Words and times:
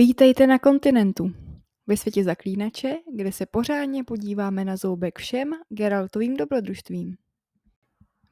Vítejte 0.00 0.46
na 0.46 0.58
kontinentu. 0.58 1.32
Ve 1.86 1.96
světě 1.96 2.24
zaklínače, 2.24 2.96
kde 3.14 3.32
se 3.32 3.46
pořádně 3.46 4.04
podíváme 4.04 4.64
na 4.64 4.76
zoubek 4.76 5.18
všem 5.18 5.52
Geraltovým 5.68 6.36
dobrodružstvím. 6.36 7.16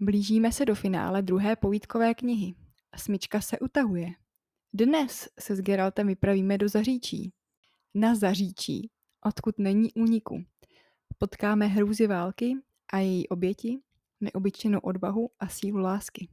Blížíme 0.01 0.53
se 0.53 0.65
do 0.65 0.75
finále 0.75 1.23
druhé 1.23 1.57
povídkové 1.57 2.15
knihy. 2.15 2.55
Smyčka 2.97 3.41
se 3.41 3.59
utahuje. 3.59 4.09
Dnes 4.73 5.29
se 5.41 5.57
s 5.57 5.61
Geraltem 5.61 6.07
vypravíme 6.07 6.59
do 6.59 6.69
Zaříčí. 6.69 7.33
Na 7.95 8.15
Zaříčí, 8.15 8.91
odkud 9.25 9.59
není 9.59 9.93
úniku. 9.93 10.45
Potkáme 11.19 11.67
hrůzy 11.67 12.07
války 12.07 12.55
a 12.93 12.99
její 12.99 13.29
oběti, 13.29 13.79
neobyčejnou 14.21 14.79
odvahu 14.79 15.31
a 15.41 15.49
sílu 15.49 15.79
lásky. 15.79 16.29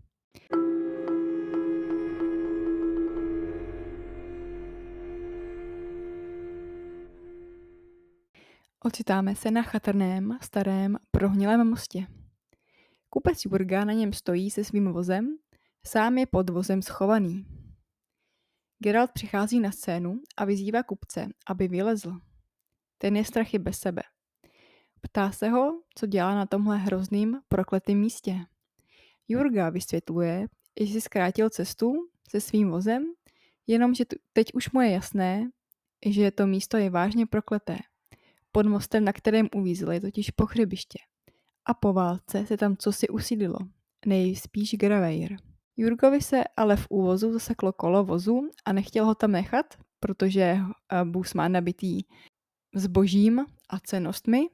Ocitáme 8.85 9.35
se 9.35 9.51
na 9.51 9.63
chatrném, 9.63 10.37
starém, 10.41 10.97
prohnilém 11.11 11.69
mostě. 11.69 12.07
Kupec 13.09 13.45
Jurga 13.45 13.85
na 13.85 13.93
něm 13.93 14.13
stojí 14.13 14.51
se 14.51 14.63
svým 14.63 14.93
vozem, 14.93 15.37
sám 15.87 16.17
je 16.17 16.25
pod 16.25 16.49
vozem 16.49 16.81
schovaný. 16.81 17.45
Geralt 18.79 19.11
přichází 19.11 19.59
na 19.59 19.71
scénu 19.71 20.21
a 20.37 20.45
vyzývá 20.45 20.83
kupce, 20.83 21.27
aby 21.47 21.67
vylezl. 21.67 22.19
Ten 22.97 23.15
je 23.15 23.25
strachy 23.25 23.59
bez 23.59 23.79
sebe. 23.79 24.01
Ptá 25.01 25.31
se 25.31 25.49
ho, 25.49 25.81
co 25.95 26.05
dělá 26.05 26.35
na 26.35 26.45
tomhle 26.45 26.77
hrozným, 26.77 27.41
prokletým 27.47 27.99
místě. 27.99 28.39
Jurga 29.27 29.69
vysvětluje, 29.69 30.47
že 30.79 30.93
si 30.93 31.01
zkrátil 31.01 31.49
cestu 31.49 31.93
se 32.29 32.41
svým 32.41 32.69
vozem, 32.69 33.05
jenomže 33.67 34.03
teď 34.33 34.53
už 34.53 34.71
mu 34.71 34.81
je 34.81 34.91
jasné, 34.91 35.49
že 36.05 36.31
to 36.31 36.47
místo 36.47 36.77
je 36.77 36.89
vážně 36.89 37.25
prokleté. 37.25 37.77
Pod 38.55 38.65
mostem, 38.65 39.05
na 39.05 39.13
kterém 39.13 39.49
uvízl, 39.55 39.91
je 39.91 40.01
totiž 40.01 40.31
pohřebiště. 40.31 40.99
A 41.65 41.73
po 41.73 41.93
válce 41.93 42.45
se 42.45 42.57
tam 42.57 42.77
cosi 42.77 43.07
usídilo. 43.07 43.57
Nejspíš 44.05 44.75
Graveir. 44.75 45.37
Jurgovi 45.77 46.21
se 46.21 46.43
ale 46.57 46.75
v 46.75 46.87
úvozu 46.89 47.33
zaseklo 47.33 47.73
kolo 47.73 48.03
vozu 48.03 48.49
a 48.65 48.73
nechtěl 48.73 49.05
ho 49.05 49.15
tam 49.15 49.31
nechat, 49.31 49.65
protože 49.99 50.41
eh, 50.41 51.05
Bůs 51.05 51.33
má 51.33 51.47
nabitý 51.47 52.01
zbožím 52.75 53.45
a 53.69 53.79
cenostmi 53.79 54.47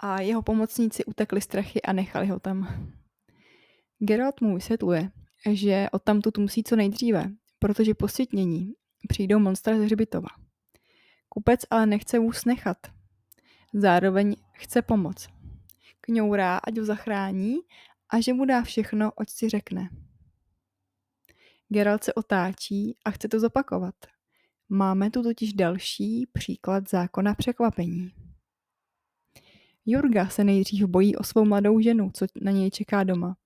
a 0.00 0.20
jeho 0.20 0.42
pomocníci 0.42 1.04
utekli 1.04 1.40
strachy 1.40 1.82
a 1.82 1.92
nechali 1.92 2.26
ho 2.26 2.40
tam. 2.40 2.88
Geralt 3.98 4.40
mu 4.40 4.54
vysvětluje, 4.54 5.10
že 5.50 5.86
odtamtud 5.92 6.38
musí 6.38 6.64
co 6.64 6.76
nejdříve, 6.76 7.30
protože 7.58 7.94
po 7.94 8.06
přijdou 9.08 9.38
monstra 9.38 9.76
ze 9.76 9.84
hřbitova. 9.84 10.28
Kupec 11.28 11.60
ale 11.70 11.86
nechce 11.86 12.18
vůz 12.18 12.44
nechat, 12.44 12.95
Zároveň 13.74 14.36
chce 14.52 14.82
pomoc. 14.82 15.28
Kňourá, 16.00 16.58
ať 16.58 16.78
ho 16.78 16.84
zachrání 16.84 17.56
a 18.08 18.20
že 18.20 18.32
mu 18.32 18.44
dá 18.44 18.62
všechno, 18.62 19.12
oč 19.12 19.30
si 19.30 19.48
řekne. 19.48 19.88
Geralt 21.68 22.04
se 22.04 22.14
otáčí 22.14 22.96
a 23.04 23.10
chce 23.10 23.28
to 23.28 23.40
zopakovat. 23.40 23.94
Máme 24.68 25.10
tu 25.10 25.22
totiž 25.22 25.52
další 25.52 26.26
příklad 26.32 26.90
zákona 26.90 27.34
překvapení. 27.34 28.12
Jurga 29.86 30.28
se 30.28 30.44
nejdřív 30.44 30.86
bojí 30.86 31.16
o 31.16 31.24
svou 31.24 31.44
mladou 31.44 31.80
ženu, 31.80 32.10
co 32.14 32.26
na 32.42 32.50
něj 32.50 32.70
čeká 32.70 33.04
doma. 33.04 33.36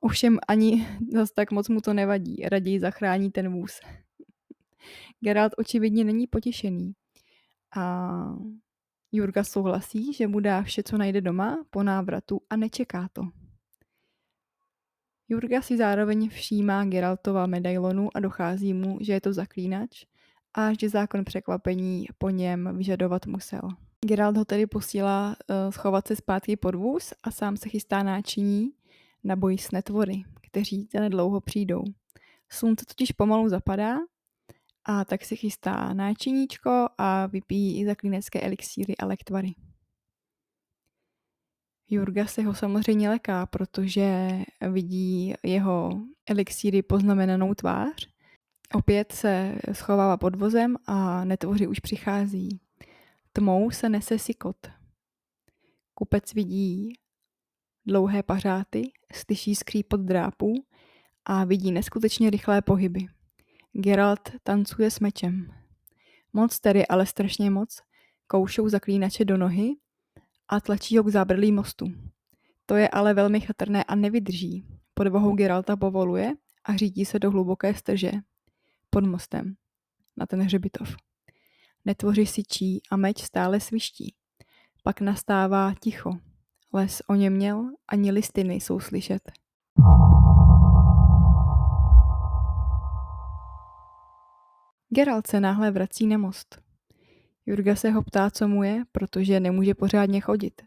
Ovšem 0.00 0.38
ani 0.48 0.86
zas 1.12 1.30
tak 1.30 1.50
moc 1.50 1.68
mu 1.68 1.80
to 1.80 1.94
nevadí, 1.94 2.42
raději 2.42 2.80
zachrání 2.80 3.30
ten 3.30 3.52
vůz. 3.52 3.80
Geralt 5.20 5.52
očividně 5.56 6.04
není 6.04 6.26
potěšený. 6.26 6.92
A 7.76 8.14
Jurga 9.12 9.44
souhlasí, 9.44 10.12
že 10.12 10.26
mu 10.26 10.40
dá 10.40 10.62
vše, 10.62 10.82
co 10.82 10.98
najde 10.98 11.20
doma, 11.20 11.64
po 11.70 11.82
návratu 11.82 12.40
a 12.50 12.56
nečeká 12.56 13.08
to. 13.12 13.22
Jurga 15.28 15.62
si 15.62 15.76
zároveň 15.76 16.28
všímá 16.28 16.84
Geraltova 16.84 17.46
medailonu 17.46 18.08
a 18.14 18.20
dochází 18.20 18.74
mu, 18.74 18.98
že 19.00 19.12
je 19.12 19.20
to 19.20 19.32
zaklínač 19.32 20.04
a 20.54 20.72
že 20.80 20.88
zákon 20.88 21.24
překvapení 21.24 22.06
po 22.18 22.30
něm 22.30 22.76
vyžadovat 22.76 23.26
musel. 23.26 23.60
Geralt 24.06 24.36
ho 24.36 24.44
tedy 24.44 24.66
posílá 24.66 25.28
uh, 25.28 25.70
schovat 25.70 26.08
se 26.08 26.16
zpátky 26.16 26.56
pod 26.56 26.74
vůz 26.74 27.12
a 27.22 27.30
sám 27.30 27.56
se 27.56 27.68
chystá 27.68 28.02
náčiní 28.02 28.70
na 29.24 29.36
boj 29.36 29.58
s 29.58 29.70
netvory, 29.70 30.22
kteří 30.40 30.88
dlouho 31.08 31.40
přijdou. 31.40 31.84
Slunce 32.48 32.84
totiž 32.84 33.12
pomalu 33.12 33.48
zapadá 33.48 33.96
a 34.84 35.04
tak 35.04 35.24
si 35.24 35.36
chystá 35.36 35.94
náčiníčko 35.94 36.88
a 36.98 37.26
vypíjí 37.26 37.80
i 37.80 37.86
zaklínecké 37.86 38.40
elixíry 38.40 38.96
a 38.96 39.06
lektvary. 39.06 39.54
Jurga 41.88 42.26
se 42.26 42.42
ho 42.42 42.54
samozřejmě 42.54 43.10
leká, 43.10 43.46
protože 43.46 44.30
vidí 44.70 45.34
jeho 45.42 46.00
elixíry 46.26 46.82
poznamenanou 46.82 47.54
tvář. 47.54 48.08
Opět 48.74 49.12
se 49.12 49.58
schovává 49.72 50.16
pod 50.16 50.36
vozem 50.36 50.76
a 50.86 51.24
netvoři 51.24 51.66
už 51.66 51.80
přichází. 51.80 52.60
Tmou 53.32 53.70
se 53.70 53.88
nese 53.88 54.18
sikot. 54.18 54.56
Kupec 55.94 56.34
vidí 56.34 56.92
dlouhé 57.86 58.22
pařáty, 58.22 58.92
slyší 59.12 59.54
skřípot 59.54 60.00
drápů 60.00 60.54
a 61.24 61.44
vidí 61.44 61.72
neskutečně 61.72 62.30
rychlé 62.30 62.62
pohyby. 62.62 63.06
Geralt 63.72 64.30
tancuje 64.42 64.90
s 64.90 65.00
mečem. 65.00 65.52
Moc 66.32 66.60
tedy, 66.60 66.86
ale 66.86 67.06
strašně 67.06 67.50
moc, 67.50 67.82
koušou 68.26 68.68
zaklínače 68.68 69.24
do 69.24 69.36
nohy 69.36 69.70
a 70.48 70.60
tlačí 70.60 70.98
ho 70.98 71.04
k 71.04 71.08
zábradlí 71.08 71.52
mostu. 71.52 71.86
To 72.66 72.76
je 72.76 72.88
ale 72.88 73.14
velmi 73.14 73.40
chatrné 73.40 73.84
a 73.84 73.94
nevydrží. 73.94 74.66
Pod 74.94 75.06
vahou 75.06 75.34
Geralta 75.34 75.76
povoluje 75.76 76.32
a 76.64 76.76
řídí 76.76 77.04
se 77.04 77.18
do 77.18 77.30
hluboké 77.30 77.74
strže 77.74 78.12
pod 78.90 79.04
mostem 79.04 79.54
na 80.16 80.26
ten 80.26 80.42
hřebitov. 80.42 80.96
Netvoři 81.84 82.26
sičí 82.26 82.82
a 82.90 82.96
meč 82.96 83.22
stále 83.22 83.60
sviští. 83.60 84.14
Pak 84.82 85.00
nastává 85.00 85.74
ticho. 85.80 86.12
Les 86.72 87.02
o 87.06 87.14
něm 87.14 87.32
měl, 87.32 87.70
ani 87.88 88.10
listy 88.10 88.44
nejsou 88.44 88.80
slyšet. 88.80 89.32
Geralt 94.92 95.26
se 95.26 95.40
náhle 95.40 95.70
vrací 95.70 96.06
na 96.06 96.18
most. 96.18 96.62
Jurga 97.46 97.76
se 97.76 97.90
ho 97.90 98.02
ptá, 98.02 98.30
co 98.30 98.48
mu 98.48 98.62
je, 98.62 98.82
protože 98.92 99.40
nemůže 99.40 99.74
pořádně 99.74 100.20
chodit. 100.20 100.62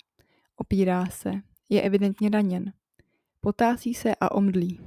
Opírá 0.56 1.06
se, 1.06 1.32
je 1.70 1.82
evidentně 1.82 2.30
raněn. 2.30 2.74
Potásí 3.42 3.94
se 3.94 4.16
a 4.16 4.32
omdlí. 4.32 4.80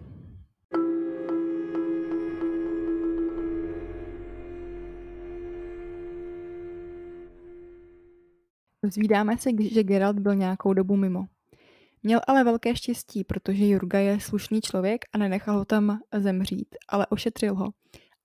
Zvídáme 8.83 9.39
se, 9.39 9.51
že 9.71 9.83
Geralt 9.83 10.19
byl 10.19 10.35
nějakou 10.35 10.73
dobu 10.73 10.97
mimo. 10.97 11.25
Měl 12.03 12.21
ale 12.27 12.45
velké 12.45 12.77
štěstí, 12.77 13.25
protože 13.25 13.67
Jurga 13.67 13.99
je 13.99 14.21
slušný 14.21 14.61
člověk 14.61 15.05
a 15.13 15.19
nenechal 15.19 15.59
ho 15.59 15.65
tam 15.65 16.01
zemřít, 16.19 16.75
ale 16.89 17.07
ošetřil 17.07 17.55
ho 17.55 17.69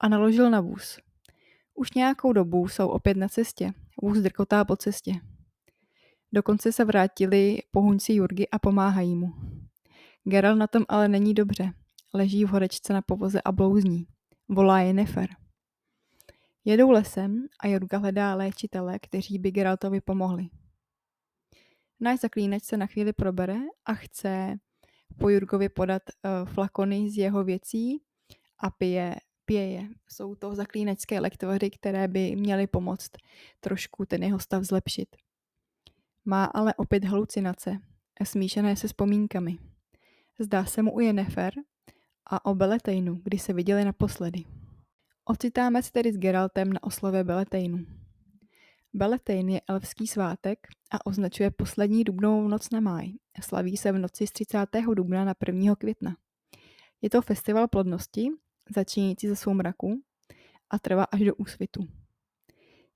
a 0.01 0.09
naložil 0.09 0.49
na 0.49 0.61
vůz. 0.61 0.99
Už 1.73 1.93
nějakou 1.93 2.33
dobu 2.33 2.67
jsou 2.67 2.87
opět 2.87 3.17
na 3.17 3.27
cestě. 3.27 3.73
Vůz 4.01 4.17
drkotá 4.17 4.65
po 4.65 4.75
cestě. 4.75 5.13
Dokonce 6.33 6.71
se 6.71 6.85
vrátili 6.85 7.59
pohunci 7.71 8.13
Jurgy 8.13 8.47
a 8.51 8.59
pomáhají 8.59 9.15
mu. 9.15 9.33
Geralt 10.23 10.57
na 10.57 10.67
tom 10.67 10.85
ale 10.89 11.07
není 11.07 11.33
dobře. 11.33 11.73
Leží 12.13 12.45
v 12.45 12.49
horečce 12.49 12.93
na 12.93 13.01
povoze 13.01 13.41
a 13.41 13.51
blouzní. 13.51 14.07
Volá 14.49 14.79
je 14.79 14.93
Nefer. 14.93 15.29
Jedou 16.65 16.91
lesem 16.91 17.47
a 17.59 17.67
Jurga 17.67 17.97
hledá 17.97 18.35
léčitele, 18.35 18.99
kteří 18.99 19.39
by 19.39 19.51
Geraltovi 19.51 20.01
pomohli. 20.01 20.49
Náš 21.99 22.19
zaklínač 22.19 22.63
se 22.63 22.77
na 22.77 22.85
chvíli 22.85 23.13
probere 23.13 23.57
a 23.85 23.93
chce 23.93 24.55
po 25.19 25.29
Jurgovi 25.29 25.69
podat 25.69 26.01
uh, 26.09 26.49
flakony 26.53 27.09
z 27.09 27.17
jeho 27.17 27.43
věcí 27.43 28.01
a 28.59 28.69
pije 28.69 29.15
pěje. 29.45 29.87
Jsou 30.07 30.35
to 30.35 30.55
zaklínecké 30.55 31.19
lektvory, 31.19 31.69
které 31.69 32.07
by 32.07 32.35
měly 32.35 32.67
pomoct 32.67 33.11
trošku 33.59 34.05
ten 34.05 34.23
jeho 34.23 34.39
stav 34.39 34.63
zlepšit. 34.63 35.15
Má 36.25 36.45
ale 36.45 36.73
opět 36.73 37.03
halucinace, 37.05 37.77
smíšené 38.23 38.75
se 38.75 38.87
vzpomínkami. 38.87 39.57
Zdá 40.39 40.65
se 40.65 40.81
mu 40.81 40.95
u 40.95 40.99
Jennefer 40.99 41.53
a 42.25 42.45
o 42.45 42.55
Beletejnu, 42.55 43.21
kdy 43.23 43.39
se 43.39 43.53
viděli 43.53 43.85
naposledy. 43.85 44.43
Ocitáme 45.25 45.83
se 45.83 45.91
tedy 45.91 46.13
s 46.13 46.17
Geraltem 46.17 46.73
na 46.73 46.83
oslavě 46.83 47.23
Beletejnu. 47.23 47.85
Beletejn 48.93 49.49
je 49.49 49.61
elfský 49.67 50.07
svátek 50.07 50.67
a 50.91 51.05
označuje 51.05 51.51
poslední 51.51 52.03
dubnovou 52.03 52.47
noc 52.47 52.69
na 52.69 52.79
máj. 52.79 53.13
Slaví 53.41 53.77
se 53.77 53.91
v 53.91 53.97
noci 53.97 54.27
z 54.27 54.31
30. 54.31 54.67
dubna 54.93 55.25
na 55.25 55.35
1. 55.47 55.75
května. 55.75 56.15
Je 57.01 57.09
to 57.09 57.21
festival 57.21 57.67
plodnosti, 57.67 58.29
začínající 58.75 59.27
ze 59.27 59.35
soumraku 59.35 60.01
a 60.69 60.79
trvá 60.79 61.03
až 61.03 61.19
do 61.19 61.35
úsvitu. 61.35 61.87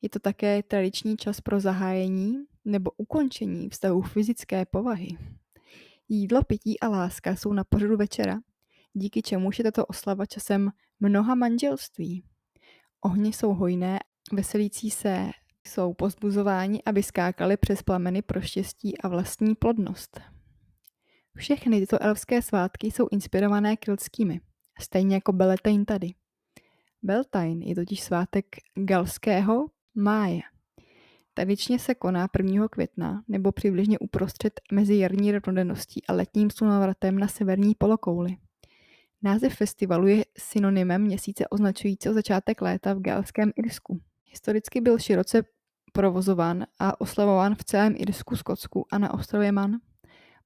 Je 0.02 0.10
to 0.10 0.20
také 0.20 0.64
tradiční 0.64 1.18
čas 1.18 1.42
pro 1.42 1.60
zahájení 1.60 2.46
nebo 2.66 2.92
ukončení 2.98 3.70
vztahu 3.70 4.02
fyzické 4.02 4.66
povahy. 4.66 5.08
Jídlo, 6.10 6.44
pití 6.44 6.80
a 6.80 6.88
láska 6.88 7.36
jsou 7.36 7.54
na 7.54 7.64
pořadu 7.64 7.98
večera, 7.98 8.40
díky 8.94 9.22
čemuž 9.22 9.58
je 9.60 9.64
tato 9.64 9.86
oslava 9.86 10.26
časem 10.26 10.72
mnoha 11.00 11.36
manželství. 11.36 12.24
Ohně 13.02 13.30
jsou 13.30 13.54
hojné, 13.54 14.00
veselící 14.34 14.92
se 14.92 15.32
jsou 15.68 15.94
pozbuzováni, 15.94 16.84
aby 16.86 17.04
skákali 17.04 17.58
přes 17.58 17.84
plameny 17.84 18.22
pro 18.22 18.42
štěstí 18.42 18.98
a 18.98 19.08
vlastní 19.08 19.56
plodnost. 19.56 20.22
Všechny 21.38 21.80
tyto 21.80 22.04
elfské 22.04 22.42
svátky 22.42 22.88
jsou 22.88 23.08
inspirované 23.12 23.78
keltskými, 23.78 24.42
stejně 24.80 25.16
jako 25.16 25.34
Beltane 25.34 25.86
tady. 25.86 26.14
Beltane 27.04 27.66
je 27.66 27.76
totiž 27.76 28.02
svátek 28.02 28.46
galského 28.76 29.66
máje. 29.96 30.42
Tradičně 31.34 31.80
se 31.80 31.96
koná 31.96 32.28
1. 32.38 32.68
května 32.68 33.24
nebo 33.28 33.52
přibližně 33.52 34.00
uprostřed 34.00 34.62
mezi 34.72 34.96
jarní 34.96 35.32
rovnodenností 35.32 36.06
a 36.08 36.14
letním 36.14 36.50
slunovratem 36.50 37.20
na 37.20 37.28
severní 37.28 37.76
polokouli. 37.78 38.38
Název 39.24 39.56
festivalu 39.56 40.08
je 40.08 40.26
synonymem 40.38 41.02
měsíce 41.02 41.48
označujícího 41.48 42.14
začátek 42.14 42.62
léta 42.62 42.94
v 42.94 43.00
galském 43.00 43.52
Irsku. 43.56 44.02
Historicky 44.26 44.82
byl 44.82 45.00
široce 45.00 45.44
provozován 45.94 46.66
a 46.80 47.02
oslavován 47.02 47.56
v 47.56 47.64
celém 47.64 47.94
Irsku, 47.98 48.36
Skotsku 48.36 48.86
a 48.92 48.98
na 48.98 49.14
ostrově 49.14 49.52
Man. 49.52 49.72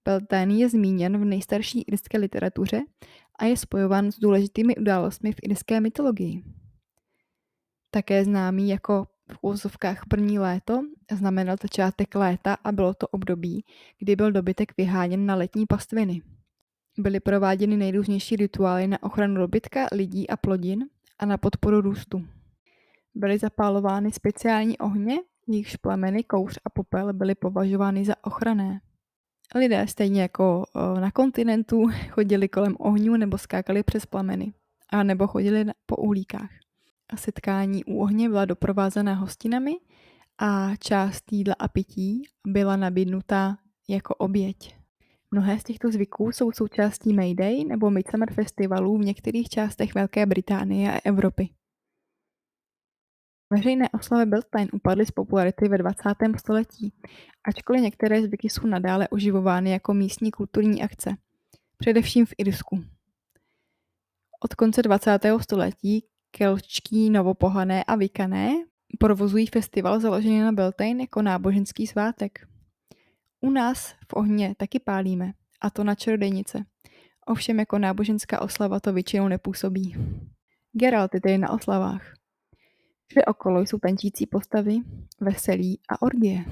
Beltane 0.05 0.53
je 0.53 0.69
zmíněn 0.69 1.17
v 1.17 1.25
nejstarší 1.25 1.81
irské 1.81 2.17
literatuře 2.17 2.81
a 3.39 3.45
je 3.45 3.57
spojován 3.57 4.11
s 4.11 4.19
důležitými 4.19 4.75
událostmi 4.75 5.31
v 5.31 5.39
irské 5.43 5.81
mytologii. 5.81 6.43
Také 7.91 8.25
známý 8.25 8.69
jako 8.69 9.07
v 9.31 9.37
úvozovkách 9.41 10.05
první 10.07 10.39
léto 10.39 10.81
znamenal 11.11 11.55
začátek 11.61 12.15
léta 12.15 12.57
a 12.63 12.71
bylo 12.71 12.93
to 12.93 13.07
období, 13.07 13.65
kdy 13.99 14.15
byl 14.15 14.31
dobytek 14.31 14.73
vyháněn 14.77 15.25
na 15.25 15.35
letní 15.35 15.65
pastviny. 15.65 16.21
Byly 16.97 17.19
prováděny 17.19 17.77
nejrůznější 17.77 18.35
rituály 18.35 18.87
na 18.87 19.03
ochranu 19.03 19.35
dobytka, 19.35 19.87
lidí 19.91 20.29
a 20.29 20.37
plodin 20.37 20.85
a 21.19 21.25
na 21.25 21.37
podporu 21.37 21.81
růstu. 21.81 22.25
Byly 23.15 23.37
zapálovány 23.37 24.11
speciální 24.11 24.77
ohně, 24.77 25.19
jejichž 25.47 25.75
plameny, 25.75 26.23
kouř 26.23 26.59
a 26.65 26.69
popel 26.69 27.13
byly 27.13 27.35
považovány 27.35 28.05
za 28.05 28.15
ochranné. 28.23 28.81
Lidé 29.55 29.87
stejně 29.87 30.21
jako 30.21 30.65
na 30.99 31.11
kontinentu 31.11 31.87
chodili 32.09 32.49
kolem 32.49 32.75
ohňů 32.79 33.17
nebo 33.17 33.37
skákali 33.37 33.83
přes 33.83 34.05
plameny, 34.05 34.53
a 34.89 35.03
nebo 35.03 35.27
chodili 35.27 35.65
po 35.85 35.95
uhlíkách. 35.95 36.49
A 37.09 37.17
setkání 37.17 37.83
u 37.85 38.01
ohně 38.01 38.29
byla 38.29 38.45
doprovázena 38.45 39.13
hostinami 39.13 39.71
a 40.37 40.75
část 40.75 41.31
jídla 41.31 41.55
a 41.59 41.67
pití 41.67 42.23
byla 42.47 42.75
nabídnuta 42.75 43.57
jako 43.89 44.15
oběť. 44.15 44.75
Mnohé 45.31 45.59
z 45.59 45.63
těchto 45.63 45.91
zvyků 45.91 46.31
jsou 46.31 46.51
součástí 46.51 47.13
Mayday 47.13 47.63
nebo 47.63 47.89
Midsummer 47.89 48.33
festivalů 48.33 48.97
v 48.97 49.05
některých 49.05 49.49
částech 49.49 49.95
Velké 49.95 50.25
Británie 50.25 50.93
a 50.93 50.99
Evropy. 51.03 51.49
Veřejné 53.53 53.89
oslavy 53.89 54.25
Beltane 54.25 54.67
upadly 54.73 55.05
z 55.05 55.11
popularity 55.11 55.67
ve 55.67 55.77
20. 55.77 56.01
století, 56.37 56.93
ačkoliv 57.47 57.81
některé 57.81 58.21
zvyky 58.21 58.49
jsou 58.49 58.67
nadále 58.67 59.07
oživovány 59.07 59.71
jako 59.71 59.93
místní 59.93 60.31
kulturní 60.31 60.83
akce, 60.83 61.15
především 61.77 62.25
v 62.25 62.33
Irsku. 62.37 62.83
Od 64.43 64.55
konce 64.55 64.81
20. 64.81 65.19
století 65.41 66.05
kelčtí 66.31 67.09
novopohané 67.09 67.83
a 67.83 67.95
vykané 67.95 68.53
provozují 68.99 69.47
festival 69.47 69.99
založený 69.99 70.39
na 70.39 70.51
Beltane 70.51 71.01
jako 71.01 71.21
náboženský 71.21 71.87
svátek. 71.87 72.47
U 73.41 73.49
nás 73.49 73.95
v 74.07 74.13
ohně 74.13 74.55
taky 74.57 74.79
pálíme, 74.79 75.33
a 75.61 75.69
to 75.69 75.83
na 75.83 75.95
čarodějnice. 75.95 76.65
Ovšem 77.25 77.59
jako 77.59 77.77
náboženská 77.77 78.41
oslava 78.41 78.79
to 78.79 78.93
většinou 78.93 79.27
nepůsobí. 79.27 79.95
Geralt 80.73 81.13
je 81.13 81.21
tedy 81.21 81.37
na 81.37 81.51
oslavách. 81.51 82.18
Vše 83.11 83.25
okolo 83.25 83.61
jsou 83.61 83.77
tančící 83.77 84.25
postavy, 84.27 84.77
veselí 85.19 85.79
a 85.89 86.01
orgie. 86.01 86.45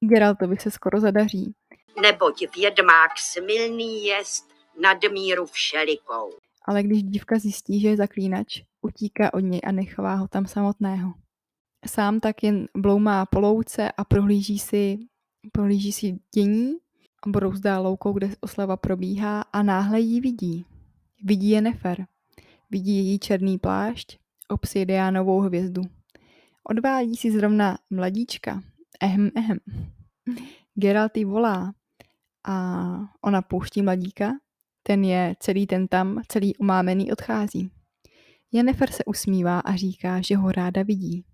Geraltovi 0.00 0.56
se 0.56 0.70
skoro 0.70 1.00
zadaří. 1.00 1.54
Neboť 2.02 2.56
vědmák 2.56 3.18
smilný 3.18 4.04
jest 4.04 4.50
nadmíru 4.82 5.46
všelikou. 5.46 6.30
Ale 6.64 6.82
když 6.82 7.02
dívka 7.02 7.38
zjistí, 7.38 7.80
že 7.80 7.88
je 7.88 7.96
zaklínač, 7.96 8.62
utíká 8.82 9.34
od 9.34 9.40
něj 9.40 9.60
a 9.64 9.72
nechává 9.72 10.14
ho 10.14 10.28
tam 10.28 10.46
samotného. 10.46 11.14
Sám 11.86 12.20
tak 12.20 12.42
jen 12.42 12.68
bloumá 12.76 13.26
po 13.26 13.40
louce 13.40 13.92
a 13.92 14.04
prohlíží 14.04 14.58
si, 14.58 14.98
prohlíží 15.52 15.92
si 15.92 16.18
dění 16.34 16.76
a 17.26 17.30
brouzdá 17.30 17.78
loukou, 17.78 18.12
kde 18.12 18.30
oslava 18.40 18.76
probíhá 18.76 19.40
a 19.40 19.62
náhle 19.62 20.00
ji 20.00 20.20
vidí. 20.20 20.64
Vidí 21.24 21.50
je 21.50 21.60
Nefer. 21.60 22.06
Vidí 22.70 22.96
její 22.96 23.18
černý 23.18 23.58
plášť, 23.58 24.18
obsidiánovou 24.50 25.40
hvězdu. 25.40 25.82
Odvádí 26.64 27.16
si 27.16 27.30
zrovna 27.32 27.78
mladíčka. 27.90 28.62
Ehem, 29.00 29.30
ehem. 29.36 29.58
Geralt 30.74 31.16
jí 31.16 31.24
volá 31.24 31.74
a 32.48 32.86
ona 33.22 33.42
pouští 33.42 33.82
mladíka. 33.82 34.32
Ten 34.82 35.04
je 35.04 35.36
celý 35.40 35.66
ten 35.66 35.88
tam, 35.88 36.22
celý 36.28 36.56
umámený 36.56 37.12
odchází. 37.12 37.70
Jennifer 38.52 38.90
se 38.90 39.04
usmívá 39.04 39.60
a 39.60 39.76
říká, 39.76 40.20
že 40.20 40.36
ho 40.36 40.52
ráda 40.52 40.82
vidí. 40.82 41.24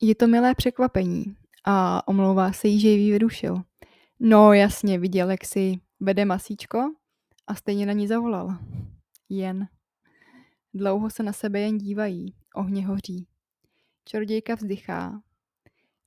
Je 0.00 0.14
to 0.14 0.26
milé 0.26 0.54
překvapení 0.54 1.36
a 1.64 2.08
omlouvá 2.08 2.52
se 2.52 2.68
jí, 2.68 2.80
že 2.80 2.88
ji 2.88 3.12
vyrušil. 3.12 3.62
No 4.20 4.52
jasně, 4.52 4.98
viděl, 4.98 5.30
jak 5.30 5.44
si 5.44 5.80
vede 6.00 6.24
masíčko 6.24 6.78
a 7.46 7.54
stejně 7.54 7.86
na 7.86 7.92
ní 7.92 8.06
zavolal. 8.06 8.58
Jen. 9.28 9.68
Dlouho 10.78 11.10
se 11.10 11.22
na 11.22 11.32
sebe 11.32 11.60
jen 11.60 11.78
dívají, 11.78 12.34
ohně 12.54 12.86
hoří. 12.86 13.28
Čarodějka 14.04 14.54
vzdychá. 14.54 15.22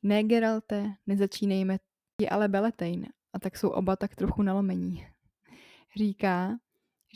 Ne, 0.03 0.23
Geralte, 0.23 0.95
nezačínejme, 1.07 1.79
je 2.21 2.29
ale 2.29 2.47
Beletejn, 2.47 3.07
a 3.33 3.39
tak 3.39 3.57
jsou 3.57 3.69
oba 3.69 3.95
tak 3.95 4.15
trochu 4.15 4.41
nalomení. 4.41 5.07
Říká, 5.97 6.59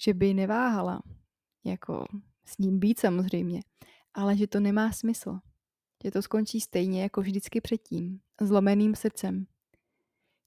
že 0.06 0.14
by 0.14 0.34
neváhala, 0.34 1.04
jako 1.64 2.06
s 2.46 2.58
ním 2.58 2.80
být 2.80 3.00
samozřejmě, 3.00 3.62
ale 4.14 4.38
že 4.38 4.48
to 4.48 4.60
nemá 4.60 4.92
smysl. 4.92 5.40
Že 6.04 6.12
to 6.12 6.22
skončí 6.22 6.62
stejně 6.62 7.02
jako 7.02 7.22
vždycky 7.22 7.62
předtím, 7.62 8.20
zlomeným 8.42 8.96
srdcem. 8.96 9.48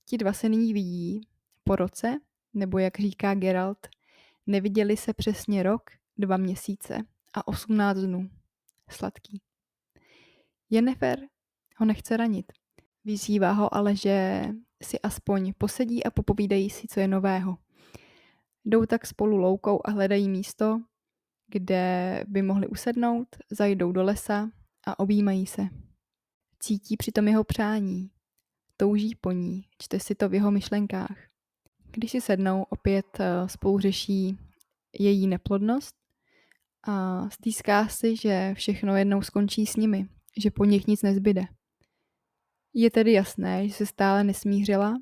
Ti 0.04 0.18
dva 0.18 0.32
se 0.32 0.48
nyní 0.48 0.72
vidí, 0.72 1.20
po 1.64 1.76
roce, 1.76 2.18
nebo 2.54 2.78
jak 2.78 3.00
říká 3.00 3.34
Geralt, 3.34 3.88
neviděli 4.46 4.96
se 4.96 5.14
přesně 5.14 5.62
rok, 5.62 5.90
dva 6.18 6.36
měsíce 6.36 6.98
a 7.34 7.48
osmnáct 7.48 7.98
dnů. 7.98 8.30
Sladký. 8.90 9.40
Jennifer 10.70 11.20
ho 11.76 11.86
nechce 11.86 12.16
ranit. 12.16 12.52
Vyzývá 13.04 13.52
ho 13.52 13.74
ale, 13.74 13.96
že 13.96 14.44
si 14.82 15.00
aspoň 15.00 15.52
posedí 15.58 16.04
a 16.04 16.10
popovídají 16.10 16.70
si, 16.70 16.88
co 16.88 17.00
je 17.00 17.08
nového. 17.08 17.58
Jdou 18.64 18.86
tak 18.86 19.06
spolu 19.06 19.36
loukou 19.36 19.80
a 19.84 19.90
hledají 19.90 20.28
místo, 20.28 20.80
kde 21.46 22.24
by 22.28 22.42
mohli 22.42 22.68
usednout, 22.68 23.28
zajdou 23.50 23.92
do 23.92 24.02
lesa 24.02 24.50
a 24.86 24.98
objímají 24.98 25.46
se. 25.46 25.68
Cítí 26.60 26.96
přitom 26.96 27.28
jeho 27.28 27.44
přání. 27.44 28.10
Touží 28.76 29.14
po 29.14 29.32
ní, 29.32 29.64
čte 29.78 30.00
si 30.00 30.14
to 30.14 30.28
v 30.28 30.34
jeho 30.34 30.50
myšlenkách. 30.50 31.18
Když 31.90 32.10
si 32.10 32.20
sednou, 32.20 32.62
opět 32.62 33.20
eh, 33.20 33.48
spolu 33.48 33.78
řeší 33.78 34.38
její 34.98 35.26
neplodnost 35.26 35.97
a 36.86 37.28
stýská 37.30 37.88
si, 37.88 38.16
že 38.16 38.54
všechno 38.54 38.96
jednou 38.96 39.22
skončí 39.22 39.66
s 39.66 39.76
nimi, 39.76 40.08
že 40.42 40.50
po 40.50 40.64
nich 40.64 40.86
nic 40.86 41.02
nezbyde. 41.02 41.42
Je 42.74 42.90
tedy 42.90 43.12
jasné, 43.12 43.68
že 43.68 43.74
se 43.74 43.86
stále 43.86 44.24
nesmířila 44.24 44.94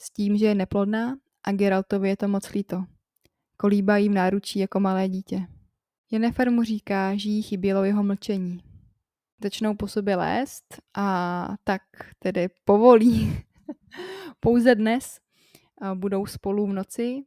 s 0.00 0.10
tím, 0.10 0.36
že 0.36 0.46
je 0.46 0.54
neplodná 0.54 1.16
a 1.44 1.52
Geraltovi 1.52 2.08
je 2.08 2.16
to 2.16 2.28
moc 2.28 2.50
líto. 2.50 2.84
Kolíbá 3.56 3.98
v 3.98 4.08
náručí 4.08 4.58
jako 4.58 4.80
malé 4.80 5.08
dítě. 5.08 5.46
Jennifer 6.10 6.50
mu 6.50 6.62
říká, 6.62 7.16
že 7.16 7.28
jí 7.28 7.42
chybělo 7.42 7.84
jeho 7.84 8.02
mlčení. 8.02 8.64
Začnou 9.42 9.74
po 9.74 9.88
sobě 9.88 10.16
lézt 10.16 10.82
a 10.94 11.48
tak 11.64 11.82
tedy 12.18 12.48
povolí. 12.64 13.38
Pouze 14.40 14.74
dnes 14.74 15.20
budou 15.94 16.26
spolu 16.26 16.66
v 16.66 16.72
noci 16.72 17.22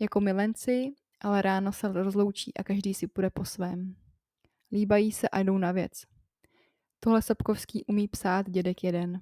jako 0.00 0.20
milenci 0.20 0.92
ale 1.20 1.42
ráno 1.42 1.72
se 1.72 1.92
rozloučí 1.92 2.54
a 2.56 2.64
každý 2.64 2.94
si 2.94 3.06
půjde 3.06 3.30
po 3.30 3.44
svém. 3.44 3.96
Líbají 4.72 5.12
se 5.12 5.28
a 5.28 5.40
jdou 5.40 5.58
na 5.58 5.72
věc. 5.72 6.02
Tohle 7.00 7.22
Sobkovský 7.22 7.84
umí 7.84 8.08
psát 8.08 8.50
dědek 8.50 8.84
jeden. 8.84 9.20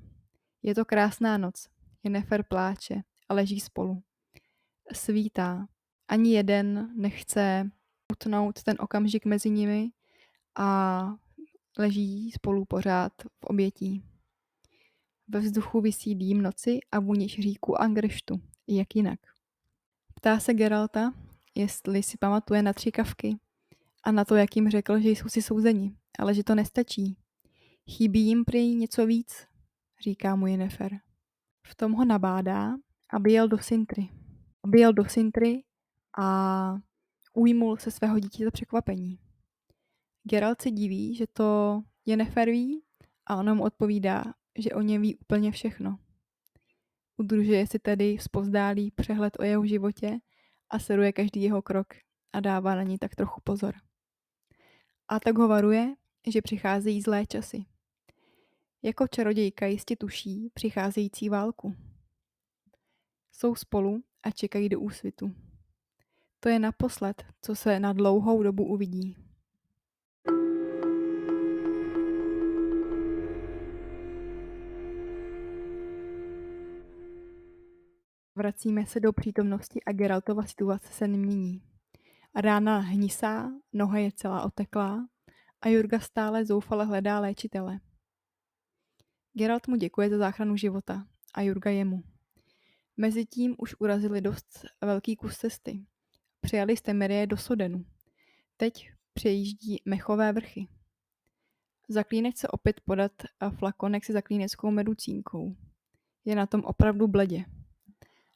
Je 0.63 0.75
to 0.75 0.85
krásná 0.85 1.39
noc. 1.39 1.69
Je 2.03 2.11
nefer 2.11 2.43
pláče 2.43 3.03
a 3.29 3.35
leží 3.35 3.61
spolu. 3.61 4.03
Svítá. 4.93 5.69
Ani 6.09 6.33
jeden 6.33 6.91
nechce 6.97 7.71
utnout 8.13 8.63
ten 8.63 8.77
okamžik 8.81 9.25
mezi 9.25 9.51
nimi 9.51 9.91
a 10.55 11.09
leží 11.79 12.31
spolu 12.31 12.65
pořád 12.65 13.13
v 13.23 13.45
obětí. 13.45 14.03
Ve 15.29 15.41
vzduchu 15.41 15.81
visí 15.81 16.15
dým 16.15 16.43
noci 16.43 16.79
a 16.93 17.01
vůně 17.01 17.29
říku 17.29 17.81
Angreštu, 17.81 18.41
jak 18.67 18.97
jinak. 18.97 19.21
Ptá 20.15 20.41
se 20.41 20.55
Geralta, 20.55 21.13
jestli 21.57 22.03
si 22.03 22.19
pamatuje 22.19 22.63
na 22.63 22.73
tři 22.73 22.93
kavky 22.93 23.39
a 24.05 24.13
na 24.13 24.25
to, 24.25 24.35
jak 24.35 24.57
jim 24.57 24.71
řekl, 24.71 25.01
že 25.01 25.11
jsou 25.11 25.29
si 25.29 25.43
souzeni, 25.43 25.97
ale 26.19 26.35
že 26.35 26.45
to 26.45 26.55
nestačí. 26.55 27.17
Chybí 27.91 28.21
jim 28.21 28.45
prý 28.45 28.75
něco 28.75 29.07
víc, 29.07 29.47
říká 30.01 30.37
mu 30.37 30.47
Jennifer. 30.47 31.01
V 31.67 31.75
tom 31.75 31.93
ho 31.93 32.05
nabádá, 32.05 32.75
aby 33.11 33.33
jel 33.33 33.49
do 33.49 33.59
Sintry. 33.59 34.09
Aby 34.65 34.81
jel 34.81 34.93
do 34.93 35.05
Sintry 35.05 35.65
a 36.19 36.79
ujmul 37.35 37.77
se 37.77 37.91
svého 37.91 38.19
dítěte 38.19 38.51
překvapení. 38.51 39.19
Geralt 40.25 40.63
se 40.63 40.71
diví, 40.71 41.15
že 41.15 41.27
to 41.27 41.83
Jennifer 42.07 42.51
ví 42.51 42.83
a 43.27 43.37
ona 43.37 43.55
mu 43.55 43.65
odpovídá, 43.65 44.25
že 44.59 44.71
o 44.71 44.81
něm 44.81 45.03
ví 45.03 45.17
úplně 45.17 45.53
všechno. 45.53 45.99
Udržuje 47.17 47.67
si 47.67 47.79
tedy 47.79 48.19
zpozdálý 48.21 48.91
přehled 48.91 49.37
o 49.41 49.43
jeho 49.43 49.67
životě 49.67 50.19
a 50.71 50.79
sleduje 50.79 51.13
každý 51.13 51.43
jeho 51.43 51.63
krok 51.63 51.87
a 52.33 52.41
dává 52.41 52.75
na 52.75 52.83
ní 52.83 52.99
tak 52.99 53.15
trochu 53.15 53.41
pozor. 53.45 53.75
A 55.09 55.21
tak 55.21 55.39
ho 55.39 55.49
varuje, 55.49 55.95
že 56.27 56.43
přicházejí 56.43 57.03
zlé 57.03 57.27
časy. 57.27 57.65
Jako 58.83 59.07
čarodějka 59.09 59.67
jistě 59.67 59.97
tuší 59.97 60.51
přicházející 60.55 61.29
válku. 61.29 61.77
Jsou 63.33 63.55
spolu 63.55 64.03
a 64.23 64.31
čekají 64.31 64.69
do 64.69 64.81
úsvitu. 64.81 65.35
To 66.41 66.49
je 66.49 66.59
naposled, 66.59 67.25
co 67.43 67.55
se 67.55 67.81
na 67.81 67.93
dlouhou 67.93 68.43
dobu 68.43 68.65
uvidí. 68.65 69.26
Vracíme 78.37 78.87
se 78.87 79.01
do 79.01 79.13
přítomnosti 79.13 79.85
a 79.85 79.93
Geraltova 79.93 80.43
situace 80.43 80.93
se 80.93 81.09
nemění. 81.09 81.63
Rána 82.35 82.79
hnisá, 82.79 83.51
noha 83.73 83.99
je 83.99 84.13
celá 84.13 84.43
oteklá 84.43 85.09
a 85.61 85.69
Jurga 85.69 86.01
stále 86.01 86.45
zoufale 86.45 86.85
hledá 86.85 87.21
léčitele. 87.21 87.81
Geralt 89.33 89.69
mu 89.69 89.77
děkuje 89.77 90.11
za 90.11 90.19
záchranu 90.19 90.57
života 90.57 91.07
a 91.35 91.43
Jurga 91.43 91.71
jemu. 91.71 92.03
Mezitím 92.97 93.55
už 93.59 93.75
urazili 93.79 94.21
dost 94.21 94.67
velký 94.81 95.17
kus 95.17 95.39
cesty. 95.39 95.85
Přijali 96.41 96.77
z 96.77 96.83
Temerie 96.83 97.27
do 97.27 97.37
Sodenu. 97.37 97.85
Teď 98.57 98.91
přejíždí 99.13 99.83
Mechové 99.85 100.33
vrchy. 100.33 100.69
Zaklínec 101.89 102.39
se 102.39 102.49
opět 102.49 102.81
podat 102.81 103.13
a 103.41 103.51
flakonek 103.51 104.05
se 104.05 104.13
zaklíneckou 104.13 104.71
meducínkou. 104.71 105.57
Je 106.25 106.35
na 106.35 106.47
tom 106.47 106.65
opravdu 106.65 107.09
bledě. 107.09 107.45